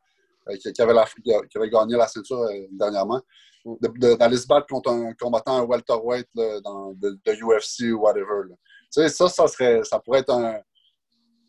euh, 0.49 0.57
qui, 0.57 0.81
avait 0.81 0.93
la, 0.93 1.05
qui, 1.05 1.57
avait 1.57 1.69
gagné 1.69 1.95
la 1.95 2.07
ceinture 2.07 2.41
euh, 2.41 2.67
dernièrement, 2.71 3.21
mm. 3.65 4.15
d'aller 4.17 4.37
se 4.37 4.47
battre 4.47 4.67
contre 4.67 4.91
un 4.91 5.13
combattant 5.13 5.63
welterweight 5.63 6.27
dans, 6.35 6.93
de, 6.93 7.17
UFC 7.25 7.93
ou 7.93 8.01
whatever. 8.01 8.47
Tu 8.49 8.55
sais, 8.89 9.09
ça, 9.09 9.29
ça, 9.29 9.47
serait, 9.47 9.83
ça 9.83 9.99
pourrait 9.99 10.19
être 10.19 10.31
un, 10.33 10.59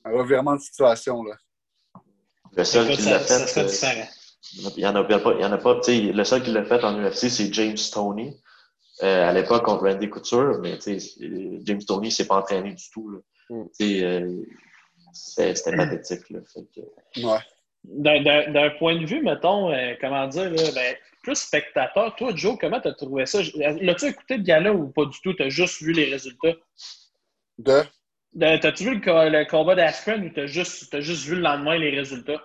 revirement 0.04 0.54
de 0.54 0.60
situation. 0.60 1.22
Là. 1.22 1.34
Le 2.52 2.64
seul 2.64 2.94
qui 2.94 3.08
l'a 3.08 3.20
fait. 3.20 4.08
Il 4.52 4.70
n'y 4.76 4.86
en 4.86 4.94
a 4.94 5.04
pas. 5.04 5.34
Il 5.34 5.40
y 5.40 5.44
en 5.44 5.52
a 5.52 5.58
pas 5.58 5.80
le 5.86 6.24
seul 6.24 6.42
qui 6.42 6.50
l'a 6.50 6.64
fait 6.64 6.84
en 6.84 6.98
UFC, 6.98 7.28
c'est 7.28 7.52
James 7.52 7.76
Stoney. 7.76 8.36
Euh, 9.02 9.28
à 9.28 9.32
l'époque 9.32 9.64
contre 9.64 9.88
Randy 9.88 10.08
Couture, 10.08 10.60
mais 10.62 10.78
James 10.80 11.80
Stoney 11.80 12.06
ne 12.06 12.12
s'est 12.12 12.26
pas 12.26 12.36
entraîné 12.36 12.74
du 12.74 12.90
tout. 12.92 13.10
Là. 13.10 13.18
Mm. 13.50 13.64
Euh, 13.80 14.42
c'était 15.12 15.76
pathétique. 15.76 16.30
Là, 16.30 16.40
ouais. 17.16 17.38
D'un 17.84 18.70
point 18.78 19.00
de 19.00 19.04
vue, 19.04 19.22
mettons, 19.22 19.72
euh, 19.72 19.94
comment 20.00 20.26
dire, 20.28 20.50
là, 20.50 20.62
ben, 20.74 20.94
plus 21.22 21.36
spectateur, 21.36 22.14
toi, 22.16 22.32
Joe, 22.34 22.56
comment 22.60 22.80
tu 22.80 22.88
as 22.88 22.94
trouvé 22.94 23.26
ça? 23.26 23.40
L'as-tu 23.56 24.06
écouté 24.06 24.36
le 24.36 24.42
gala 24.42 24.72
ou 24.72 24.88
pas 24.88 25.06
du 25.06 25.20
tout? 25.20 25.34
Tu 25.34 25.42
as 25.42 25.48
juste 25.48 25.82
vu 25.82 25.92
les 25.92 26.04
résultats? 26.04 26.54
De? 27.58 27.82
T'as-tu 28.38 28.84
vu 28.84 28.94
le, 29.00 29.50
combat 29.50 29.74
d'Askren 29.74 30.24
ou 30.24 30.30
t'as 30.30 30.46
juste, 30.46 30.92
as 30.94 31.00
juste 31.00 31.24
vu 31.24 31.34
le 31.34 31.42
lendemain 31.42 31.76
les 31.76 31.90
résultats? 31.90 32.42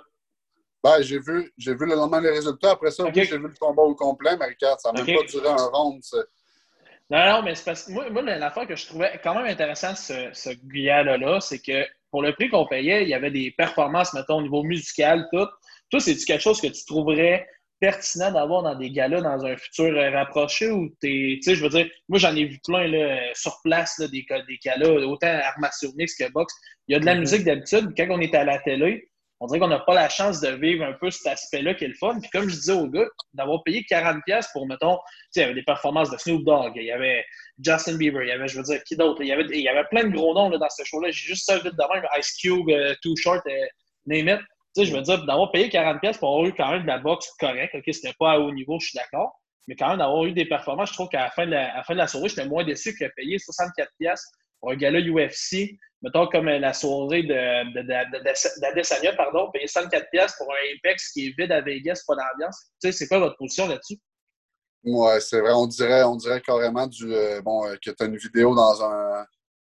Ben, 0.84 1.02
j'ai 1.02 1.20
vu, 1.20 1.52
j'ai 1.58 1.74
vu 1.76 1.86
le 1.86 1.96
lendemain 1.96 2.22
les 2.22 2.32
résultats. 2.32 2.72
Après 2.72 2.92
ça, 2.92 3.06
j'ai 3.14 3.26
vu 3.26 3.48
le 3.48 3.60
combat 3.60 3.84
au 3.84 3.96
complet, 3.96 4.38
mais 4.40 4.46
regarde, 4.46 4.80
ça 4.80 4.92
n'a 4.92 5.04
même 5.04 5.16
pas 5.18 5.24
duré 5.24 5.50
un 5.50 5.56
round. 5.56 6.02
Non, 7.10 7.26
non, 7.26 7.42
mais 7.42 7.56
c'est 7.56 7.66
parce 7.66 7.86
que 7.86 7.92
moi, 7.92 8.10
moi 8.10 8.22
l'affaire 8.22 8.68
que 8.68 8.76
je 8.76 8.86
trouvais 8.86 9.20
quand 9.24 9.34
même 9.34 9.46
intéressante 9.46 9.98
ce, 9.98 10.30
ce 10.32 10.50
là 11.20 11.40
c'est 11.42 11.60
que 11.60 11.84
pour 12.12 12.22
le 12.22 12.34
prix 12.34 12.50
qu'on 12.50 12.68
payait, 12.68 13.04
il 13.04 13.10
y 13.10 13.14
avait 13.14 13.32
des 13.32 13.52
performances, 13.52 14.14
mettons, 14.14 14.38
au 14.38 14.42
niveau 14.42 14.64
musical, 14.64 15.28
tout. 15.32 15.48
Toi, 15.90 16.00
c'est-tu 16.00 16.26
quelque 16.26 16.42
chose 16.42 16.62
que 16.62 16.68
tu 16.68 16.86
trouverais 16.86 17.48
pertinent 17.80 18.32
d'avoir 18.32 18.62
dans 18.62 18.76
des 18.76 18.92
galas 18.92 19.22
dans 19.22 19.46
un 19.46 19.56
futur 19.58 19.96
rapproché 20.12 20.70
ou 20.70 20.90
t'es. 21.02 21.38
Tu 21.38 21.42
sais, 21.42 21.56
je 21.56 21.64
veux 21.64 21.70
dire, 21.70 21.90
moi, 22.10 22.20
j'en 22.20 22.36
ai 22.36 22.46
vu 22.46 22.60
plein 22.66 22.88
là, 22.88 23.18
sur 23.34 23.60
place, 23.64 23.98
là, 24.00 24.08
des, 24.08 24.26
des 24.48 24.58
galas, 24.64 24.90
autant 25.06 25.28
armation 25.28 25.90
mix 25.96 26.16
que 26.16 26.32
boxe. 26.32 26.54
Il 26.88 26.94
y 26.94 26.96
a 26.96 27.00
de 27.00 27.06
la 27.06 27.16
mm-hmm. 27.16 27.20
musique 27.20 27.44
d'habitude. 27.44 27.94
Quand 27.98 28.08
on 28.10 28.20
est 28.20 28.36
à 28.36 28.44
la 28.44 28.60
télé, 28.60 29.10
on 29.40 29.48
dirait 29.48 29.60
qu'on 29.60 29.68
n'a 29.68 29.80
pas 29.80 29.94
la 29.94 30.10
chance 30.10 30.42
de 30.42 30.50
vivre 30.50 30.84
un 30.84 30.94
peu 30.94 31.10
cet 31.10 31.28
aspect-là 31.28 31.74
qui 31.74 31.86
est 31.86 31.90
le 31.90 31.94
fun. 31.94 32.20
Puis 32.20 32.30
comme 32.30 32.50
je 32.50 32.56
disais 32.56 32.74
au 32.74 32.88
gars, 32.88 33.08
d'avoir 33.34 33.64
payé 33.64 33.86
40$ 33.90 34.22
pour, 34.52 34.68
mettons, 34.68 34.98
il 35.36 35.40
y 35.40 35.44
avait 35.44 35.54
des 35.54 35.64
performances 35.64 36.12
de 36.12 36.18
Snoop 36.18 36.44
Dogg, 36.44 36.74
il 36.76 36.84
y 36.84 36.92
avait 36.92 37.24
Justin 37.64 37.96
Bieber, 37.96 38.24
il 38.24 38.30
y 38.30 38.32
avait, 38.32 38.48
je 38.48 38.58
veux 38.58 38.64
dire, 38.64 38.84
qui 38.84 38.98
d'autre? 38.98 39.22
Il 39.22 39.28
y 39.28 39.32
avait, 39.32 39.46
il 39.50 39.62
y 39.62 39.70
avait 39.70 39.86
plein 39.86 40.04
de 40.04 40.10
gros 40.10 40.34
noms 40.34 40.50
là, 40.50 40.58
dans 40.58 40.70
ce 40.70 40.84
show-là. 40.84 41.10
J'ai 41.12 41.28
juste 41.28 41.46
ça 41.46 41.58
vite 41.58 41.74
de 41.74 41.94
même, 41.94 42.04
Ice 42.18 42.36
Cube, 42.42 42.70
euh, 42.70 42.94
Too 43.02 43.16
Short, 43.16 43.42
euh, 43.48 43.66
name 44.06 44.28
it. 44.28 44.40
Je 44.78 44.94
veux 44.96 45.02
dire, 45.02 45.26
d'avoir 45.26 45.52
payé 45.52 45.70
40$ 45.70 46.20
pour 46.20 46.30
avoir 46.30 46.46
eu 46.46 46.54
quand 46.54 46.72
même 46.72 46.84
de 46.84 46.88
la 46.88 47.00
boxe 47.00 47.30
correcte, 47.40 47.76
OK, 47.76 47.84
c'était 47.92 48.14
pas 48.18 48.34
à 48.34 48.40
haut 48.40 48.52
niveau, 48.52 48.78
je 48.80 48.88
suis 48.88 48.98
d'accord. 48.98 49.40
Mais 49.68 49.76
quand 49.76 49.90
même, 49.90 50.00
d'avoir 50.00 50.26
eu 50.26 50.32
des 50.32 50.46
performances, 50.46 50.90
je 50.90 50.94
trouve 50.94 51.10
qu'à 51.10 51.22
la 51.22 51.32
fin 51.32 51.46
de 51.46 51.52
la, 51.52 51.78
à 51.78 52.08
soirée, 52.08 52.30
j'étais 52.30 52.46
moins 52.46 52.64
déçu 52.64 52.96
que 52.96 53.06
payer 53.16 53.38
64$ 53.38 54.16
pour 54.60 54.72
un 54.72 54.76
gars-là 54.76 55.00
UFC 55.02 55.78
mettons 56.02 56.28
comme 56.28 56.46
la 56.46 56.74
soirée 56.74 57.24
de, 57.24 57.74
de, 57.74 59.16
pardon, 59.18 59.52
payer 59.52 59.68
104 59.68 60.10
pièces 60.12 60.34
pour 60.38 60.48
un 60.52 60.76
Apex 60.78 61.12
qui 61.12 61.28
est 61.28 61.34
vide 61.38 61.52
à 61.52 61.62
Vegas, 61.62 62.04
pas 62.08 62.16
d'ambiance. 62.16 62.68
Tu 62.82 62.88
sais, 62.88 62.92
c'est 62.98 63.08
quoi 63.08 63.20
votre 63.20 63.38
position 63.38 63.68
là-dessus? 63.68 63.98
Ouais, 64.84 65.20
c'est 65.20 65.42
vrai. 65.42 65.52
On 65.54 65.68
dirait, 65.68 66.04
on 66.04 66.16
dirait 66.16 66.42
carrément 66.42 66.88
du, 66.88 67.14
euh, 67.14 67.42
bon, 67.42 67.66
euh, 67.68 67.76
que 67.84 67.92
tu 67.92 67.96
as 68.02 68.06
une 68.06 68.16
vidéo 68.18 68.56
dans 68.56 68.82
un, 68.82 69.26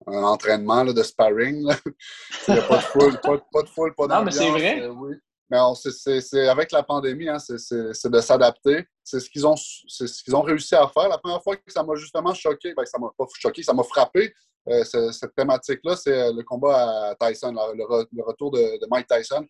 un 0.07 0.23
entraînement 0.23 0.85
là, 0.85 0.93
de 0.93 1.03
sparring. 1.03 1.69
Il 2.49 2.55
n'y 2.55 2.61
a 2.61 2.63
pas 2.63 2.77
de 2.79 2.83
foule, 2.85 3.19
pas, 3.21 3.39
pas 3.53 3.63
de 3.63 3.69
foule, 3.69 3.95
pas 3.97 4.07
Non, 4.07 4.23
mais 4.25 4.31
c'est 4.31 4.51
vrai. 4.51 4.81
euh, 4.83 4.89
oui. 4.91 5.17
Mais 5.51 5.59
on- 5.59 5.75
c'est- 5.75 5.91
c'est 5.91 6.21
c'est 6.21 6.47
avec 6.47 6.71
la 6.71 6.85
pandémie, 6.85 7.29
hein, 7.29 7.41
c'est- 7.41 7.59
c'est 7.59 7.93
c'est 7.93 8.09
de 8.09 8.21
s'adapter. 8.21 8.87
C'est 9.03 9.19
ce 9.19 9.29
qu'ils 9.29 9.45
ont, 9.45 9.57
c'est 9.57 10.07
ce 10.07 10.23
qu'ils 10.23 10.37
ont 10.37 10.43
réussi 10.43 10.77
à 10.77 10.87
faire. 10.87 11.09
La 11.09 11.19
première 11.19 11.43
fois 11.43 11.57
que 11.57 11.73
ça 11.73 11.83
m'a 11.83 11.97
justement 11.97 12.33
choqué, 12.35 12.73
ben, 12.73 12.87
ça 12.87 12.99
m'a 12.99 13.09
pas 13.19 13.25
choqué, 13.35 13.65
ça 13.65 13.73
m'a 13.73 13.83
frappé. 13.83 14.33
Euh, 14.69 14.85
ce- 14.85 15.13
cette 15.13 15.35
thématique-là, 15.35 15.97
c'est 15.97 16.29
euh, 16.29 16.33
le 16.33 16.43
combat 16.43 17.11
à 17.11 17.15
Tyson, 17.17 17.53
le, 17.53 17.85
re- 17.85 18.07
le 18.13 18.23
retour 18.23 18.51
de, 18.51 18.79
Mike 18.91 19.07
Tyson. 19.09 19.45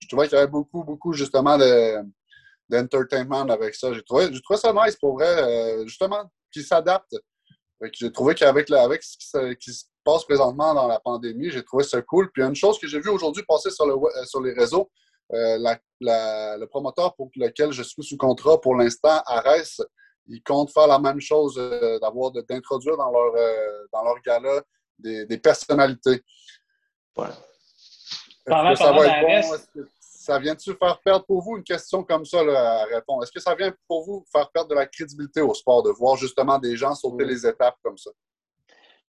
Je 0.00 0.08
trouvais 0.08 0.28
qu'il 0.28 0.36
y 0.36 0.38
avait 0.40 0.50
beaucoup, 0.50 0.84
beaucoup 0.84 1.12
justement 1.12 1.56
de- 1.58 1.98
d'entertainment 2.68 3.48
avec 3.48 3.74
ça. 3.74 3.92
J'ai 3.92 4.02
trouvé, 4.02 4.30
trouvé 4.42 4.58
ça 4.58 4.72
nice 4.72 4.96
pour 4.96 5.14
vrai, 5.14 5.26
euh, 5.42 5.86
justement. 5.86 6.24
Fait 6.52 7.90
que 7.90 7.96
J'ai 7.98 8.12
trouvé 8.12 8.34
qu'avec 8.34 8.70
avec 8.70 9.02
ce 9.02 9.16
qui 9.16 9.26
se, 9.26 9.52
qui 9.54 9.72
se 9.72 9.84
passe 10.04 10.24
présentement 10.24 10.74
dans 10.74 10.86
la 10.88 11.00
pandémie, 11.00 11.50
j'ai 11.50 11.62
trouvé 11.64 11.84
ça 11.84 12.02
cool. 12.02 12.30
Puis 12.32 12.42
une 12.42 12.54
chose 12.54 12.78
que 12.78 12.86
j'ai 12.86 13.00
vue 13.00 13.08
aujourd'hui 13.10 13.42
passer 13.48 13.70
sur, 13.70 13.86
le, 13.86 13.94
sur 14.26 14.40
les 14.42 14.52
réseaux, 14.52 14.90
le 15.30 16.64
promoteur 16.66 17.14
pour 17.14 17.30
lequel 17.36 17.72
je 17.72 17.82
suis 17.82 18.02
sous 18.02 18.16
contrat 18.16 18.60
pour 18.60 18.74
l'instant, 18.76 19.22
Ares, 19.26 19.80
ils 20.30 20.42
comptent 20.42 20.72
faire 20.72 20.86
la 20.86 20.98
même 20.98 21.20
chose, 21.20 21.56
euh, 21.58 21.98
d'avoir 21.98 22.30
de- 22.30 22.40
d'introduire 22.42 22.96
dans 22.96 23.10
leur, 23.10 23.34
euh, 23.36 23.86
dans 23.92 24.02
leur 24.04 24.20
gala 24.22 24.62
des, 24.98 25.26
des 25.26 25.38
personnalités. 25.38 26.22
Ouais. 27.16 27.26
Est-ce 27.26 28.44
Parlant- 28.46 28.72
que 28.72 28.78
ça 28.78 28.92
va 28.92 29.06
être 29.06 29.26
bon? 29.26 29.58
que 29.74 29.88
ça 30.00 30.38
vient-tu 30.38 30.74
faire 30.74 31.00
perdre 31.00 31.24
pour 31.26 31.42
vous 31.42 31.56
une 31.56 31.64
question 31.64 32.02
comme 32.04 32.24
ça 32.24 32.42
là, 32.44 32.80
à 32.80 32.84
répondre? 32.84 33.22
Est-ce 33.24 33.32
que 33.32 33.40
ça 33.40 33.54
vient 33.54 33.72
pour 33.88 34.04
vous 34.04 34.24
faire 34.30 34.48
perdre 34.50 34.68
de 34.70 34.74
la 34.74 34.86
crédibilité 34.86 35.40
au 35.40 35.52
sport, 35.54 35.82
de 35.82 35.90
voir 35.90 36.16
justement 36.16 36.58
des 36.58 36.76
gens 36.76 36.94
sauter 36.94 37.24
les 37.24 37.46
étapes 37.46 37.76
comme 37.82 37.98
ça? 37.98 38.10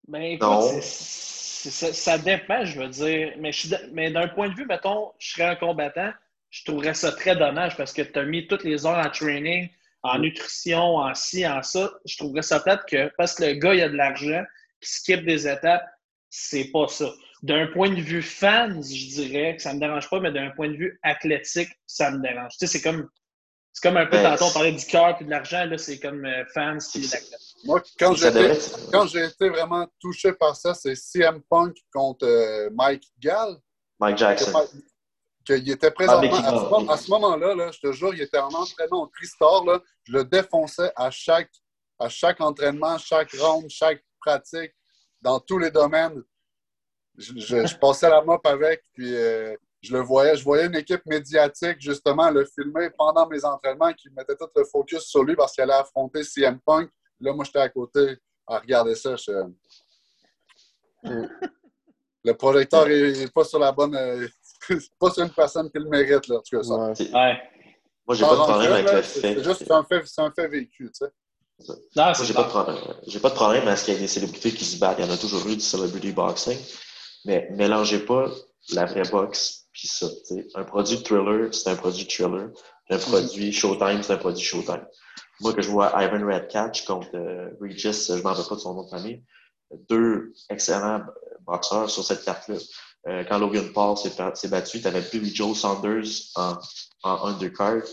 Ben, 0.07 0.21
écoute, 0.23 0.47
Non. 0.49 0.62
ça, 0.81 1.93
ça 1.93 2.17
dépend, 2.17 2.65
je 2.65 2.79
veux 2.81 2.88
dire. 2.88 3.34
Mais, 3.38 3.51
mais 3.91 4.10
d'un 4.12 4.27
point 4.29 4.49
de 4.49 4.55
vue, 4.55 4.65
mettons, 4.65 5.12
je 5.19 5.34
serais 5.34 5.43
un 5.49 5.55
combattant, 5.55 6.12
je 6.49 6.65
trouverais 6.65 6.93
ça 6.95 7.12
très 7.12 7.36
dommage 7.36 7.77
parce 7.77 7.93
que 7.93 8.01
tu 8.01 8.17
as 8.17 8.23
mis 8.25 8.47
toutes 8.47 8.63
les 8.63 8.86
heures 8.86 8.97
en 9.05 9.10
training, 9.10 9.69
en 10.03 10.19
nutrition, 10.19 10.97
en 10.97 11.13
ci, 11.13 11.47
en 11.47 11.61
ça. 11.61 11.91
Je 12.05 12.17
trouverais 12.17 12.41
ça 12.41 12.59
peut-être 12.59 12.85
que 12.85 13.11
parce 13.17 13.35
que 13.35 13.43
le 13.43 13.53
gars, 13.53 13.73
il 13.73 13.81
a 13.81 13.89
de 13.89 13.95
l'argent, 13.95 14.43
qui 14.81 14.91
skip 14.91 15.25
des 15.25 15.47
étapes, 15.47 15.85
c'est 16.29 16.65
pas 16.71 16.87
ça. 16.87 17.11
D'un 17.43 17.67
point 17.67 17.89
de 17.89 18.01
vue 18.01 18.21
fans, 18.21 18.81
je 18.81 19.21
dirais 19.21 19.55
que 19.55 19.61
ça 19.61 19.73
me 19.73 19.79
dérange 19.79 20.09
pas, 20.09 20.19
mais 20.19 20.31
d'un 20.31 20.51
point 20.51 20.69
de 20.69 20.75
vue 20.75 20.99
athlétique, 21.03 21.69
ça 21.87 22.11
me 22.11 22.21
dérange. 22.21 22.51
Tu 22.53 22.59
sais, 22.59 22.67
c'est 22.67 22.81
comme, 22.81 23.09
c'est 23.73 23.87
comme 23.87 23.97
un 23.97 24.05
peu 24.05 24.17
Ben, 24.17 24.31
tantôt, 24.31 24.45
on 24.45 24.53
parlait 24.53 24.71
du 24.71 24.85
cœur 24.85 25.17
et 25.19 25.23
de 25.23 25.29
l'argent, 25.29 25.65
là, 25.65 25.77
c'est 25.77 25.99
comme 25.99 26.25
euh, 26.25 26.43
fans 26.53 26.73
l'athlète. 26.73 27.39
Moi, 27.63 27.81
quand 27.99 28.13
j'ai 28.15 28.27
été, 28.27 28.59
quand 28.91 29.07
j'ai 29.07 29.25
été 29.25 29.49
vraiment 29.49 29.87
touché 29.99 30.33
par 30.33 30.55
ça, 30.55 30.73
c'est 30.73 30.95
CM 30.95 31.41
Punk 31.49 31.75
contre 31.93 32.25
euh, 32.25 32.69
Mike 32.73 33.05
Gall. 33.19 33.57
Mike 33.99 34.17
Jackson. 34.17 34.51
Qu'il 35.45 35.69
était 35.71 35.89
présentement, 35.91 36.30
Ah, 36.34 36.41
qui- 36.41 36.45
à 36.47 36.49
ce, 36.49 36.69
moment- 36.69 36.91
à 36.91 36.97
ce 36.97 37.10
moment-là, 37.12 37.56
là, 37.56 37.71
je 37.71 37.80
te 37.80 37.91
jure, 37.91 38.13
il 38.13 38.21
était 38.21 38.38
en 38.38 38.49
entraînement 38.54 39.04
au 39.04 39.08
Tristar. 39.08 39.65
Là, 39.65 39.82
je 40.04 40.13
le 40.13 40.23
défonçais 40.23 40.91
à 40.95 41.10
chaque, 41.10 41.51
à 41.99 42.10
chaque 42.10 42.39
entraînement, 42.41 42.97
chaque 42.97 43.32
round, 43.34 43.65
chaque 43.69 44.04
pratique, 44.23 44.71
dans 45.21 45.39
tous 45.39 45.58
les 45.58 45.71
domaines. 45.71 46.21
Je, 47.17 47.34
je- 47.38 47.65
je 47.65 47.75
passais 47.77 48.10
la 48.10 48.21
mop 48.21 48.45
avec, 48.45 48.84
puis 48.93 49.15
euh, 49.15 49.56
je 49.82 49.93
le 49.93 49.99
voyais. 50.01 50.36
Je 50.38 50.43
voyais 50.43 50.67
une 50.67 50.75
équipe 50.75 51.06
médiatique, 51.08 51.77
justement, 51.82 52.30
le 52.30 52.45
filmer 52.45 52.89
pendant 52.91 53.27
mes 53.27 53.43
entraînements, 53.43 53.93
qui 53.93 54.10
mettait 54.12 54.36
tout 54.36 54.47
le 54.56 54.63
focus 54.65 55.01
sur 55.01 55.23
lui 55.23 55.36
parce 55.36 55.54
qu'il 55.54 55.63
allait 55.63 55.73
affronter 55.73 56.23
CM 56.23 56.60
Punk. 56.62 56.89
Là, 57.19 57.34
moi, 57.34 57.45
j'étais 57.45 57.60
à 57.60 57.69
côté 57.69 58.17
à 58.47 58.60
regarder 58.60 58.93
ça. 58.95 59.15
je- 59.15 59.32
Le 62.23 62.34
projecteur 62.36 62.86
n'est 62.88 63.27
pas 63.30 63.43
sur 63.43 63.58
la 63.60 63.71
bonne. 63.71 63.95
Euh, 64.69 64.80
pas 65.00 65.12
sur 65.12 65.24
une 65.24 65.32
personne 65.32 65.69
qui 65.69 65.80
le 65.80 65.89
mérite, 65.89 66.28
là, 66.28 66.38
en 66.38 66.41
tout 66.41 66.58
cas, 66.58 66.63
ça. 66.63 66.76
Ouais. 66.76 66.95
C'est-. 66.95 67.12
Moi, 67.12 68.15
j'ai 68.15 68.26
pas 68.26 68.36
de 68.36 68.41
problème 68.41 68.74
avec 68.74 68.91
le 68.91 69.02
fait. 69.02 69.36
C'est 69.36 69.43
juste 69.43 69.63
c'est 69.65 69.71
un 69.71 69.84
fait, 69.84 70.02
c'est 70.06 70.21
un 70.21 70.32
fait 70.32 70.47
vécu, 70.47 70.91
tu 70.91 71.06
sais. 71.06 71.12
Non, 71.95 72.06
Moi, 72.06 72.13
c'est 72.15 72.26
j'ai 72.26 72.34
pas 72.34 72.43
de 72.43 72.50
problème. 72.50 72.78
J'ai 73.08 73.19
pas 73.19 73.30
de 73.30 73.36
problème 73.36 73.67
à 73.67 73.76
ce 73.76 73.86
qu'il 73.86 73.93
y 73.93 73.97
ait 73.97 74.00
des 74.00 74.08
célébrités 74.08 74.52
qui 74.52 74.65
se 74.65 74.80
battent. 74.80 74.97
Il 75.00 75.06
y 75.06 75.08
en 75.08 75.13
a 75.13 75.17
toujours 75.17 75.47
eu 75.47 75.56
du 75.56 75.62
celebrity 75.62 76.12
boxing. 76.12 76.58
Mais 77.26 77.50
mélangez 77.52 78.00
pas 78.00 78.32
la 78.74 78.86
vraie 78.86 79.08
boxe 79.10 79.67
puis 79.71 79.88
ça. 79.88 80.08
tu 80.10 80.36
sais. 80.36 80.47
Un 80.56 80.63
produit 80.63 81.02
thriller, 81.04 81.54
c'est 81.54 81.69
un 81.69 81.76
produit 81.76 82.08
thriller. 82.08 82.50
Un 82.89 82.97
produit 82.97 83.54
Showtime, 83.54 84.04
c'est 84.04 84.13
un 84.13 84.17
produit 84.17 84.43
Showtime. 84.43 84.86
Moi, 85.39 85.54
que 85.54 85.62
je 85.62 85.69
vois 85.69 85.91
Ivan 86.04 86.26
Redcatch 86.26 86.86
contre 86.86 87.10
euh, 87.15 87.50
Regis, 87.62 88.08
je 88.10 88.21
m'en 88.21 88.30
rappelle 88.30 88.45
pas 88.47 88.56
de 88.56 88.60
son 88.60 88.74
nom 88.74 88.84
de 88.84 88.89
famille, 88.89 89.24
deux 89.89 90.34
excellents 90.50 91.02
boxeurs 91.41 91.89
sur 91.89 92.04
cette 92.04 92.24
carte-là. 92.24 92.58
Euh, 93.07 93.23
quand 93.27 93.39
Logan 93.39 93.71
Paul 93.73 93.97
s'est 93.97 94.47
battu, 94.47 94.81
tu 94.81 94.87
avais 94.87 95.01
Billy 95.01 95.33
Joe 95.33 95.57
Saunders 95.57 96.05
en, 96.35 96.53
en 97.03 97.27
undercard. 97.27 97.83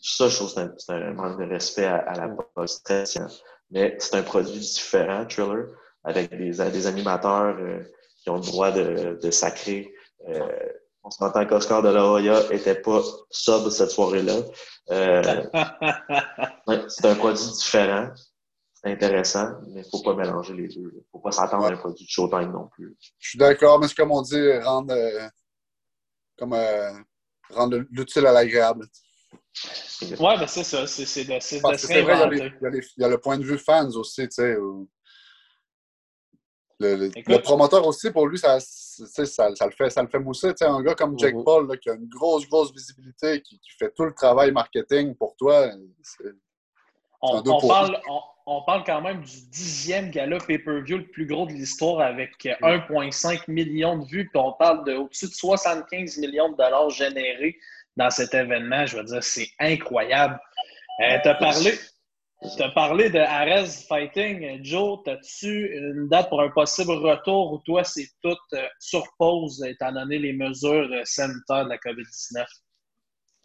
Ça, 0.00 0.28
je 0.28 0.36
trouve 0.36 0.54
que 0.54 0.60
c'est 0.78 0.92
un, 0.92 1.12
manque 1.12 1.38
de 1.40 1.44
respect 1.44 1.86
à, 1.86 1.96
à 1.96 2.14
la 2.14 2.28
boxe 2.28 2.82
très 2.82 3.06
science. 3.06 3.42
Mais 3.70 3.96
c'est 3.98 4.16
un 4.16 4.22
produit 4.22 4.58
différent, 4.58 5.26
Thriller, 5.26 5.66
avec 6.04 6.30
des, 6.30 6.52
des 6.70 6.86
animateurs 6.86 7.56
euh, 7.58 7.80
qui 8.22 8.30
ont 8.30 8.36
le 8.36 8.42
droit 8.42 8.70
de, 8.70 9.18
de 9.20 9.30
sacrer. 9.30 9.92
Euh, 10.28 10.48
on 11.02 11.10
s'entend 11.10 11.44
qu'Oscar 11.46 11.82
de 11.82 11.88
la 11.88 12.06
Hoya 12.06 12.52
était 12.52 12.74
pas 12.74 13.02
sobre 13.30 13.70
cette 13.70 13.90
soirée-là. 13.90 14.36
Euh, 14.90 15.44
c'est 16.88 17.06
un 17.06 17.14
produit 17.14 17.46
différent. 17.52 18.08
C'est 18.84 18.92
intéressant, 18.92 19.48
mais 19.62 19.68
il 19.70 19.76
ne 19.78 19.82
faut 19.84 20.02
pas 20.02 20.14
mélanger 20.14 20.52
les 20.52 20.68
deux. 20.68 20.90
Il 20.92 20.98
ne 20.98 21.02
faut 21.10 21.18
pas 21.18 21.32
s'attendre 21.32 21.64
à 21.64 21.68
un 21.70 21.76
produit 21.76 22.04
de 22.04 22.10
Showtime 22.10 22.52
non 22.52 22.68
plus. 22.68 22.94
Je 23.18 23.28
suis 23.30 23.38
d'accord, 23.38 23.80
mais 23.80 23.88
c'est 23.88 23.94
comme 23.94 24.12
on 24.12 24.20
dit, 24.20 24.58
rendre, 24.58 24.92
euh, 24.92 25.26
comme, 26.36 26.52
euh, 26.52 26.92
rendre 27.50 27.78
l'utile 27.90 28.26
à 28.26 28.32
l'agréable. 28.32 28.86
Ouais, 30.20 30.36
ben 30.38 30.46
c'est 30.46 30.64
ça. 30.64 30.86
C'est 30.86 31.06
c'est 31.06 31.24
de, 31.24 31.38
c'est 31.40 31.60
vrai, 31.60 31.76
il 31.78 32.02
y, 32.18 32.22
a 32.22 32.28
les- 32.28 32.40
réinventer. 32.40 32.56
il 32.60 32.62
y 32.62 32.66
a 32.66 32.70
les- 32.70 32.86
il 32.98 33.00
y 33.00 33.04
a 33.04 33.08
le 33.08 33.18
point 33.18 33.38
de 33.38 33.44
vue 33.44 33.58
fans 33.58 33.88
aussi, 33.96 34.22
tu 34.28 34.32
sais. 34.32 34.56
où 34.58 34.88
Le, 36.80 36.96
le- 37.08 37.38
promoteur 37.40 37.86
aussi, 37.86 38.10
pour 38.10 38.26
lui, 38.26 38.36
ça, 38.36 38.58
ça, 38.60 39.24
ça 39.24 39.48
le, 39.48 39.70
fait, 39.70 39.88
ça 39.90 40.02
le 40.02 40.08
fait 40.08 40.18
mousser. 40.18 40.48
Tu 40.50 40.58
sais, 40.58 40.64
un 40.66 40.82
gars 40.82 40.94
comme 40.96 41.16
Jake 41.18 41.36
Mhm. 41.36 41.44
Paul, 41.44 41.68
là, 41.68 41.76
qui 41.78 41.88
a 41.88 41.94
une 41.94 42.08
grosse, 42.08 42.46
grosse 42.48 42.72
visibilité, 42.72 43.40
qui, 43.40 43.58
qui 43.60 43.70
fait 43.78 43.92
tout 43.94 44.04
le 44.04 44.12
travail 44.12 44.50
marketing 44.52 45.14
pour 45.14 45.36
toi, 45.36 45.70
c'est- 46.02 46.24
On, 47.22 47.42
parle, 47.68 47.98
on, 48.08 48.20
on 48.46 48.62
parle 48.62 48.84
quand 48.84 49.00
même 49.00 49.22
du 49.22 49.40
dixième 49.50 50.10
gala 50.10 50.38
pay-per-view 50.38 50.98
le 50.98 51.06
plus 51.06 51.26
gros 51.26 51.46
de 51.46 51.52
l'histoire 51.52 52.00
avec 52.00 52.32
euh, 52.46 52.54
1,5 52.62 53.50
million 53.50 53.98
de 53.98 54.06
vues. 54.06 54.28
Puis 54.28 54.40
on 54.40 54.52
parle 54.52 54.84
de 54.84 54.94
au-dessus 54.94 55.28
de 55.28 55.32
75 55.32 56.18
millions 56.18 56.50
de 56.50 56.56
dollars 56.56 56.90
générés 56.90 57.56
dans 57.96 58.10
cet 58.10 58.34
événement. 58.34 58.86
Je 58.86 58.98
veux 58.98 59.04
dire, 59.04 59.22
c'est 59.22 59.48
incroyable. 59.58 60.38
Euh, 61.00 61.18
tu 61.22 61.28
as 62.62 62.70
parlé 62.70 63.08
de 63.08 63.18
Ares 63.18 63.86
Fighting. 63.88 64.62
Joe, 64.62 65.00
as-tu 65.06 65.76
une 65.76 66.08
date 66.08 66.28
pour 66.28 66.42
un 66.42 66.50
possible 66.50 66.92
retour 66.92 67.52
ou 67.52 67.58
toi, 67.58 67.84
c'est 67.84 68.08
tout 68.22 68.36
euh, 68.52 68.66
sur 68.78 69.02
pause 69.18 69.64
étant 69.66 69.92
donné 69.92 70.18
les 70.18 70.32
mesures 70.32 70.88
euh, 70.92 71.00
sanitaires 71.04 71.64
de 71.64 71.70
la 71.70 71.78
COVID-19? 71.78 72.44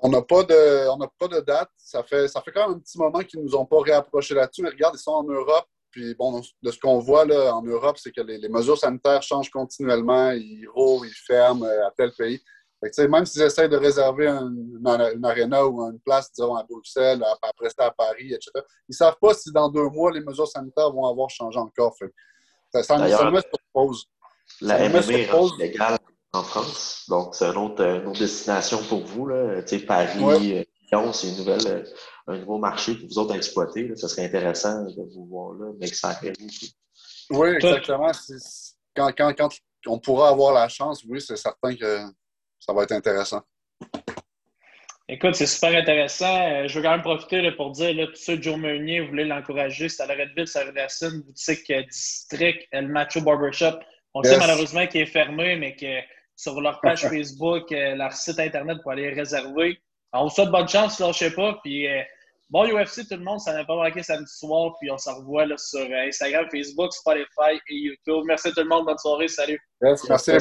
On 0.02 0.10
n'a 0.10 0.22
pas 0.22 0.44
de, 0.44 0.88
on 0.90 0.98
n'a 0.98 1.08
pas 1.20 1.28
de 1.28 1.40
date. 1.42 1.70
Ça 1.78 2.04
fait, 2.04 2.28
ça 2.28 2.42
fait 2.42 2.52
quand 2.52 2.68
même 2.70 2.78
un 2.78 2.80
petit 2.80 2.98
moment 2.98 3.20
qu'ils 3.20 3.42
nous 3.42 3.56
ont 3.56 3.66
pas 3.66 3.82
réapproché 3.82 4.34
là-dessus. 4.34 4.62
Mais 4.64 4.70
regarde, 4.70 4.96
ils 4.96 5.02
sont 5.02 5.12
en 5.12 5.24
Europe. 5.24 5.66
Puis 5.92 6.14
bon, 6.16 6.42
de 6.62 6.72
ce 6.72 6.80
qu'on 6.80 7.00
voit 7.00 7.26
là 7.26 7.54
en 7.56 7.64
Europe, 7.64 7.98
c'est 7.98 8.12
que 8.12 8.22
les, 8.22 8.38
les 8.38 8.48
mesures 8.50 8.78
sanitaires 8.78 9.22
changent 9.24 9.50
continuellement. 9.50 10.32
Ils 10.32 10.68
rouvrent, 10.74 11.06
ils 11.06 11.12
ferment 11.28 11.66
euh, 11.66 11.88
à 11.88 11.92
tel 11.98 12.12
pays. 12.18 12.40
Fait 12.80 12.90
que, 12.92 12.96
tu 12.96 13.02
sais, 13.02 13.08
même 13.10 13.26
s'ils 13.26 13.42
essayent 13.42 13.68
de 13.68 13.76
réserver 13.76 14.28
un- 14.28 14.48
une, 14.48 14.80
une 15.16 15.26
aréna 15.26 15.66
ou 15.66 15.82
une 15.92 16.00
place, 16.00 16.32
disons, 16.32 16.56
à 16.56 16.64
Bruxelles, 16.64 17.22
à- 17.24 17.36
après 17.42 17.70
ça 17.70 17.88
à 17.88 17.92
Paris, 17.92 18.32
etc., 18.34 18.52
ils 18.56 18.62
ne 18.92 18.96
savent 18.96 19.18
pas 19.20 19.34
si 19.34 19.52
dans 19.52 19.68
deux 19.68 19.90
mois, 19.90 20.12
les 20.12 20.22
mesures 20.22 20.48
sanitaires 20.48 20.92
vont 20.92 21.06
avoir 21.08 21.30
changé 21.30 21.60
encore. 21.60 21.98
Fait 21.98 22.14
ça, 22.72 22.84
ça, 22.84 22.98
ça 23.18 23.32
met 23.32 23.42
sur 23.42 23.60
pause. 23.74 24.06
La 24.62 24.90
met 24.90 25.02
en 26.34 26.44
France. 26.44 27.06
Donc, 27.10 27.34
c'est 27.36 27.46
une 27.46 27.58
autre, 27.58 27.84
une 27.84 28.08
autre 28.08 28.20
destination 28.20 28.80
pour 28.88 29.04
vous. 29.06 29.28
Là. 29.28 29.62
Tu 29.64 29.80
sais, 29.80 29.86
Paris, 29.86 30.20
Ouais. 30.20 30.60
euh, 30.60 30.64
Lyon, 30.92 31.14
c'est 31.14 31.30
une 31.30 31.38
nouvelle, 31.38 31.68
euh, 31.68 31.84
un 32.28 32.38
nouveau 32.38 32.58
marché 32.58 32.96
pour 32.96 33.08
vous 33.08 33.18
autres 33.20 33.34
à 33.34 33.38
exploiter. 33.38 33.88
Là. 33.88 33.96
Ça 33.96 34.08
serait 34.08 34.26
intéressant 34.26 34.84
de 34.86 35.14
vous 35.16 35.26
voir 35.28 35.54
là, 35.54 35.72
mais 35.80 35.90
que 35.90 35.96
ça 35.96 36.10
arrive. 36.10 36.34
Oui, 37.32 37.50
exactement. 37.50 38.14
C'est- 38.14 38.76
Quand, 38.96 39.12
quand, 39.16 39.34
quand 39.38 39.50
on 39.88 40.00
pourra 40.00 40.30
avoir 40.30 40.54
la 40.54 40.68
chance, 40.68 41.04
oui, 41.08 41.22
c'est 41.22 41.38
certain 41.38 41.76
que 41.76 42.00
ça 42.60 42.74
va 42.74 42.84
être 42.84 42.92
intéressant. 42.92 43.42
Écoute, 45.08 45.34
c'est 45.36 45.48
super 45.48 45.76
intéressant. 45.76 46.40
Euh, 46.52 46.68
je 46.68 46.76
veux 46.78 46.84
quand 46.84 46.92
même 46.92 47.02
profiter 47.02 47.42
là, 47.42 47.52
pour 47.54 47.72
dire, 47.72 47.96
là, 47.96 48.06
tous 48.08 48.16
ceux 48.18 48.38
de 48.38 48.44
Joe 48.44 48.58
Meunier, 48.58 49.02
vous 49.02 49.08
voulez 49.08 49.26
l'encourager, 49.26 49.90
c'est 49.90 50.04
à 50.04 50.08
Loretteville, 50.08 50.48
ça 50.48 50.62
Racine, 50.76 51.22
boutique 51.26 51.70
euh, 51.72 51.82
district, 51.84 52.68
El 52.72 52.88
Macho 52.90 53.22
Barbershop. 53.22 53.80
On 54.14 54.22
Yes. 54.24 54.34
sait 54.34 54.40
malheureusement 54.40 54.86
qu'il 54.88 55.02
est 55.02 55.06
fermé, 55.08 55.56
mais 55.56 55.76
que 55.76 55.86
sur 56.40 56.62
leur 56.62 56.80
page 56.80 57.02
Facebook, 57.10 57.72
euh, 57.72 57.96
leur 57.96 58.14
site 58.14 58.40
Internet 58.40 58.78
pour 58.82 58.92
aller 58.92 59.10
réserver. 59.10 59.78
On 60.14 60.24
vous 60.24 60.30
souhaite 60.30 60.50
bonne 60.50 60.68
chance, 60.68 61.00
lâchez 61.00 61.32
pas. 61.32 61.60
Puis 61.64 61.88
euh, 61.88 62.02
Bon 62.50 62.66
UFC 62.66 63.08
tout 63.08 63.16
le 63.16 63.24
monde, 63.24 63.40
ça 63.40 63.54
n'a 63.54 63.64
pas 63.64 63.76
manqué 63.76 64.02
samedi 64.02 64.32
soir, 64.34 64.74
puis 64.80 64.90
on 64.90 64.98
se 64.98 65.08
revoit 65.12 65.46
là, 65.46 65.56
sur 65.56 65.82
euh, 65.82 66.08
Instagram, 66.08 66.48
Facebook, 66.50 66.92
Spotify 66.94 67.62
et 67.70 67.76
YouTube. 67.76 68.24
Merci 68.26 68.52
tout 68.52 68.62
le 68.62 68.68
monde, 68.68 68.86
bonne 68.86 68.98
soirée, 68.98 69.28
salut. 69.28 69.62
Yes, 69.84 70.04
merci 70.10 70.32
les 70.32 70.40